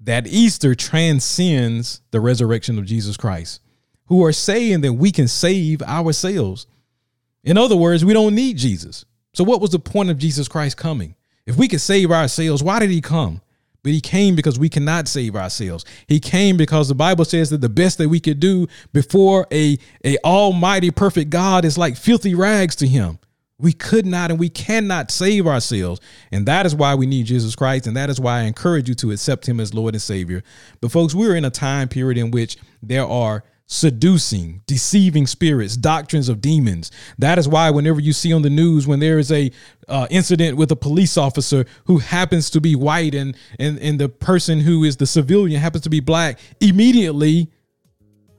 that 0.00 0.26
Easter 0.26 0.74
transcends 0.74 2.00
the 2.10 2.20
resurrection 2.20 2.78
of 2.78 2.86
Jesus 2.86 3.16
Christ, 3.16 3.60
who 4.06 4.24
are 4.24 4.32
saying 4.32 4.80
that 4.80 4.94
we 4.94 5.12
can 5.12 5.28
save 5.28 5.82
ourselves. 5.82 6.66
In 7.44 7.58
other 7.58 7.76
words, 7.76 8.04
we 8.04 8.12
don't 8.12 8.34
need 8.34 8.56
Jesus. 8.56 9.04
So, 9.34 9.44
what 9.44 9.60
was 9.60 9.70
the 9.70 9.78
point 9.78 10.10
of 10.10 10.18
Jesus 10.18 10.48
Christ 10.48 10.76
coming? 10.76 11.14
If 11.46 11.56
we 11.56 11.68
could 11.68 11.80
save 11.80 12.10
ourselves, 12.10 12.62
why 12.62 12.78
did 12.78 12.90
he 12.90 13.00
come? 13.00 13.40
But 13.82 13.92
he 13.92 14.00
came 14.00 14.34
because 14.34 14.58
we 14.58 14.68
cannot 14.68 15.08
save 15.08 15.34
ourselves. 15.34 15.84
He 16.06 16.20
came 16.20 16.56
because 16.56 16.88
the 16.88 16.94
Bible 16.94 17.24
says 17.24 17.48
that 17.50 17.62
the 17.62 17.68
best 17.68 17.98
that 17.98 18.08
we 18.08 18.20
could 18.20 18.38
do 18.38 18.66
before 18.92 19.46
a, 19.50 19.78
a 20.04 20.18
almighty 20.18 20.90
perfect 20.90 21.30
God 21.30 21.64
is 21.64 21.78
like 21.78 21.96
filthy 21.96 22.34
rags 22.34 22.76
to 22.76 22.86
him. 22.86 23.18
We 23.60 23.72
could 23.72 24.06
not 24.06 24.30
and 24.30 24.40
we 24.40 24.48
cannot 24.48 25.10
save 25.10 25.46
ourselves. 25.46 26.00
And 26.32 26.46
that 26.46 26.66
is 26.66 26.74
why 26.74 26.94
we 26.94 27.06
need 27.06 27.26
Jesus 27.26 27.54
Christ. 27.54 27.86
And 27.86 27.96
that 27.96 28.10
is 28.10 28.20
why 28.20 28.40
I 28.40 28.42
encourage 28.42 28.88
you 28.88 28.94
to 28.96 29.12
accept 29.12 29.48
him 29.48 29.60
as 29.60 29.74
Lord 29.74 29.94
and 29.94 30.02
Savior. 30.02 30.42
But 30.80 30.92
folks, 30.92 31.14
we're 31.14 31.36
in 31.36 31.44
a 31.44 31.50
time 31.50 31.88
period 31.88 32.18
in 32.18 32.30
which 32.30 32.56
there 32.82 33.06
are 33.06 33.44
seducing, 33.72 34.60
deceiving 34.66 35.28
spirits, 35.28 35.76
doctrines 35.76 36.28
of 36.28 36.40
demons. 36.40 36.90
That 37.18 37.38
is 37.38 37.46
why 37.46 37.70
whenever 37.70 38.00
you 38.00 38.12
see 38.12 38.32
on 38.32 38.42
the 38.42 38.50
news 38.50 38.84
when 38.88 38.98
there 38.98 39.20
is 39.20 39.30
a 39.30 39.52
uh, 39.86 40.08
incident 40.10 40.56
with 40.56 40.72
a 40.72 40.76
police 40.76 41.16
officer 41.16 41.64
who 41.84 41.98
happens 41.98 42.50
to 42.50 42.60
be 42.60 42.74
white 42.74 43.14
and 43.14 43.36
and 43.60 43.78
and 43.78 44.00
the 44.00 44.08
person 44.08 44.60
who 44.60 44.82
is 44.82 44.96
the 44.96 45.06
civilian 45.06 45.60
happens 45.60 45.84
to 45.84 45.90
be 45.90 46.00
black, 46.00 46.40
immediately 46.60 47.48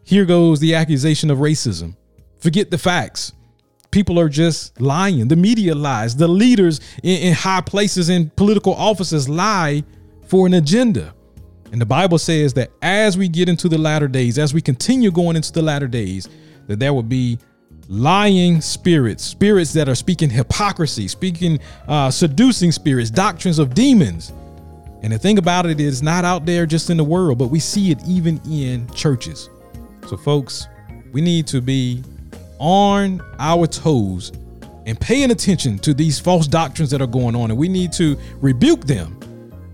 here 0.03 0.25
goes 0.25 0.59
the 0.59 0.75
accusation 0.75 1.31
of 1.31 1.37
racism. 1.37 1.95
Forget 2.39 2.69
the 2.69 2.77
facts. 2.77 3.31
People 3.91 4.19
are 4.19 4.29
just 4.29 4.79
lying. 4.79 5.27
The 5.27 5.35
media 5.35 5.75
lies. 5.75 6.15
The 6.15 6.27
leaders 6.27 6.79
in, 7.03 7.21
in 7.21 7.33
high 7.33 7.61
places 7.61 8.09
in 8.09 8.29
political 8.31 8.73
offices 8.73 9.27
lie 9.27 9.83
for 10.27 10.47
an 10.47 10.53
agenda. 10.53 11.13
And 11.71 11.79
the 11.79 11.85
Bible 11.85 12.17
says 12.17 12.53
that 12.53 12.71
as 12.81 13.17
we 13.17 13.27
get 13.27 13.47
into 13.47 13.69
the 13.69 13.77
latter 13.77 14.07
days, 14.07 14.37
as 14.37 14.53
we 14.53 14.61
continue 14.61 15.11
going 15.11 15.35
into 15.35 15.51
the 15.53 15.61
latter 15.61 15.87
days, 15.87 16.27
that 16.67 16.79
there 16.79 16.93
will 16.93 17.03
be 17.03 17.37
lying 17.87 18.61
spirits, 18.61 19.23
spirits 19.23 19.73
that 19.73 19.89
are 19.89 19.95
speaking 19.95 20.29
hypocrisy, 20.29 21.07
speaking 21.07 21.59
uh, 21.87 22.09
seducing 22.09 22.71
spirits, 22.71 23.09
doctrines 23.09 23.59
of 23.59 23.73
demons. 23.73 24.31
And 25.03 25.11
the 25.11 25.19
thing 25.19 25.37
about 25.37 25.65
it 25.65 25.79
is 25.79 26.01
not 26.01 26.23
out 26.23 26.45
there 26.45 26.65
just 26.65 26.89
in 26.89 26.97
the 26.97 27.03
world, 27.03 27.37
but 27.37 27.47
we 27.47 27.59
see 27.59 27.91
it 27.91 27.99
even 28.07 28.39
in 28.49 28.89
churches. 28.93 29.49
So, 30.07 30.15
folks, 30.15 30.67
we 31.11 31.21
need 31.21 31.47
to 31.47 31.61
be 31.61 32.03
on 32.61 33.19
our 33.39 33.65
toes 33.65 34.31
and 34.85 34.99
paying 34.99 35.31
attention 35.31 35.79
to 35.79 35.93
these 35.93 36.19
false 36.19 36.47
doctrines 36.47 36.91
that 36.91 37.01
are 37.01 37.07
going 37.07 37.35
on. 37.35 37.49
And 37.49 37.59
we 37.59 37.67
need 37.67 37.91
to 37.93 38.17
rebuke 38.35 38.85
them 38.85 39.19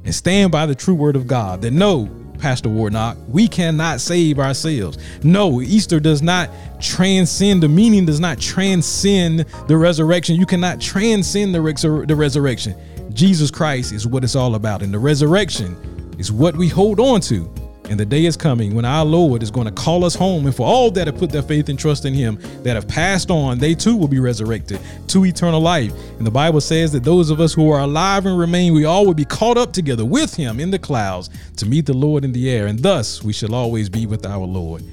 and 0.05 0.15
stand 0.15 0.51
by 0.53 0.65
the 0.65 0.73
true 0.73 0.95
word 0.95 1.17
of 1.17 1.27
God 1.27 1.61
that 1.61 1.71
no, 1.71 2.09
Pastor 2.39 2.69
Warnock, 2.69 3.17
we 3.27 3.47
cannot 3.47 3.99
save 3.99 4.39
ourselves. 4.39 4.97
No, 5.23 5.61
Easter 5.61 5.99
does 5.99 6.21
not 6.21 6.49
transcend, 6.79 7.61
the 7.61 7.67
meaning 7.67 8.05
does 8.05 8.21
not 8.21 8.39
transcend 8.39 9.39
the 9.67 9.75
resurrection. 9.75 10.37
You 10.37 10.45
cannot 10.45 10.79
transcend 10.79 11.53
the, 11.53 12.05
the 12.07 12.15
resurrection. 12.15 12.75
Jesus 13.13 13.51
Christ 13.51 13.91
is 13.91 14.07
what 14.07 14.23
it's 14.23 14.35
all 14.35 14.55
about. 14.55 14.81
And 14.81 14.93
the 14.93 14.99
resurrection 14.99 16.15
is 16.17 16.31
what 16.31 16.55
we 16.55 16.69
hold 16.69 16.99
on 17.01 17.19
to 17.21 17.51
and 17.89 17.99
the 17.99 18.05
day 18.05 18.25
is 18.25 18.35
coming 18.35 18.75
when 18.75 18.85
our 18.85 19.05
Lord 19.05 19.41
is 19.43 19.51
going 19.51 19.65
to 19.65 19.73
call 19.73 20.03
us 20.03 20.15
home. 20.15 20.45
And 20.45 20.55
for 20.55 20.65
all 20.65 20.91
that 20.91 21.07
have 21.07 21.17
put 21.17 21.29
their 21.29 21.41
faith 21.41 21.69
and 21.69 21.79
trust 21.79 22.05
in 22.05 22.13
Him, 22.13 22.37
that 22.63 22.75
have 22.75 22.87
passed 22.87 23.31
on, 23.31 23.59
they 23.59 23.73
too 23.73 23.95
will 23.95 24.07
be 24.07 24.19
resurrected 24.19 24.79
to 25.07 25.25
eternal 25.25 25.61
life. 25.61 25.93
And 26.17 26.27
the 26.27 26.31
Bible 26.31 26.61
says 26.61 26.91
that 26.91 27.03
those 27.03 27.29
of 27.29 27.39
us 27.39 27.53
who 27.53 27.69
are 27.71 27.81
alive 27.81 28.25
and 28.25 28.37
remain, 28.37 28.73
we 28.73 28.85
all 28.85 29.05
will 29.05 29.13
be 29.13 29.25
caught 29.25 29.57
up 29.57 29.73
together 29.73 30.05
with 30.05 30.35
Him 30.35 30.59
in 30.59 30.71
the 30.71 30.79
clouds 30.79 31.29
to 31.57 31.65
meet 31.65 31.85
the 31.85 31.95
Lord 31.95 32.23
in 32.25 32.31
the 32.31 32.49
air. 32.49 32.67
And 32.67 32.79
thus 32.79 33.23
we 33.23 33.33
shall 33.33 33.55
always 33.55 33.89
be 33.89 34.05
with 34.05 34.25
our 34.25 34.45
Lord. 34.45 34.83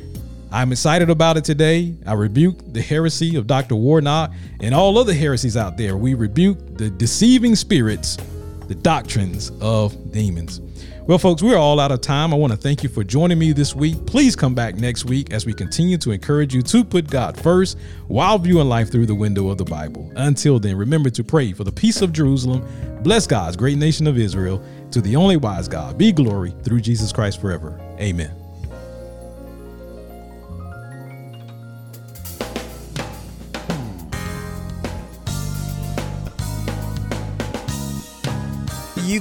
I'm 0.53 0.71
excited 0.71 1.11
about 1.11 1.37
it 1.37 1.43
today. 1.43 1.97
I 2.07 2.13
rebuke 2.13 2.73
the 2.73 2.81
heresy 2.81 3.35
of 3.35 3.49
Dr. 3.49 3.75
Warnock 3.75 4.33
and 4.61 4.73
all 4.73 4.99
other 4.99 5.13
heresies 5.13 5.57
out 5.57 5.77
there. 5.77 5.97
We 5.97 6.15
rebuke 6.15 6.79
the 6.79 6.91
deceiving 6.91 7.57
spirits, 7.57 8.19
the 8.69 8.77
doctrines 8.77 9.51
of 9.61 10.13
demons. 10.13 10.61
Well, 11.07 11.19
folks, 11.19 11.43
we're 11.43 11.59
all 11.59 11.81
out 11.81 11.93
of 11.93 12.01
time. 12.01 12.33
I 12.33 12.37
want 12.37 12.55
to 12.55 12.57
thank 12.57 12.83
you 12.83 12.89
for 12.89 13.05
joining 13.05 13.39
me 13.39 13.53
this 13.53 13.75
week. 13.75 14.07
Please 14.07 14.35
come 14.35 14.55
back 14.55 14.77
next 14.77 15.05
week 15.05 15.35
as 15.35 15.45
we 15.45 15.53
continue 15.53 15.99
to 15.99 16.13
encourage 16.13 16.55
you 16.55 16.63
to 16.63 16.83
put 16.83 17.11
God 17.11 17.39
first 17.39 17.77
while 18.09 18.39
viewing 18.39 18.71
life 18.71 18.91
through 18.91 19.05
the 19.05 19.15
window 19.15 19.51
of 19.51 19.59
the 19.59 19.67
Bible. 19.67 20.11
Until 20.17 20.59
then, 20.59 20.77
remember 20.77 21.11
to 21.11 21.23
pray 21.23 21.53
for 21.53 21.63
the 21.63 21.73
peace 21.73 22.01
of 22.01 22.15
Jerusalem, 22.15 22.67
bless 23.03 23.27
God's 23.27 23.55
great 23.55 23.77
nation 23.77 24.07
of 24.07 24.17
Israel. 24.17 24.65
To 24.93 25.03
the 25.03 25.15
only 25.15 25.37
wise 25.37 25.69
God 25.69 25.99
be 25.99 26.11
glory 26.11 26.55
through 26.63 26.81
Jesus 26.81 27.13
Christ 27.13 27.39
forever. 27.39 27.79
Amen. 28.01 28.44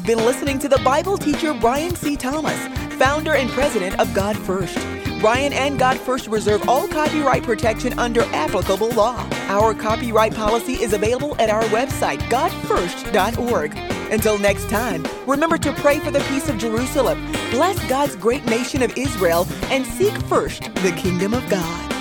You've 0.04 0.18
been 0.18 0.26
listening 0.26 0.60
to 0.60 0.68
the 0.68 0.80
Bible 0.80 1.18
teacher 1.18 1.54
Brian 1.54 1.96
C. 1.96 2.18
Thomas, 2.18 2.60
founder 2.98 3.36
and 3.36 3.50
president 3.50 3.98
of 4.02 4.14
God 4.14 4.38
First. 4.38 4.78
Brian 5.22 5.54
and 5.54 5.80
God 5.80 5.98
First 5.98 6.28
reserve 6.28 6.68
all 6.68 6.90
copyright 6.90 7.44
protection 7.44 7.98
under 7.98 8.24
applicable 8.34 8.90
law. 8.90 9.26
Our 9.48 9.74
copyright 9.74 10.36
policy 10.36 10.74
is 10.74 10.92
available 10.92 11.38
at 11.40 11.50
our 11.50 11.64
website, 11.70 12.20
godfirst.org. 12.24 13.78
Until 14.12 14.38
next 14.38 14.70
time, 14.70 15.08
remember 15.26 15.58
to 15.60 15.72
pray 15.72 16.00
for 16.00 16.12
the 16.12 16.20
peace 16.28 16.50
of 16.50 16.58
Jerusalem, 16.58 17.26
bless 17.52 17.80
God's 17.88 18.18
great 18.18 18.46
nation 18.46 18.82
of 18.82 18.98
Israel, 18.98 19.48
and 19.68 19.86
seek 19.86 20.12
first 20.24 20.64
the 20.84 20.92
kingdom 20.98 21.34
of 21.34 21.50
God. 21.50 21.93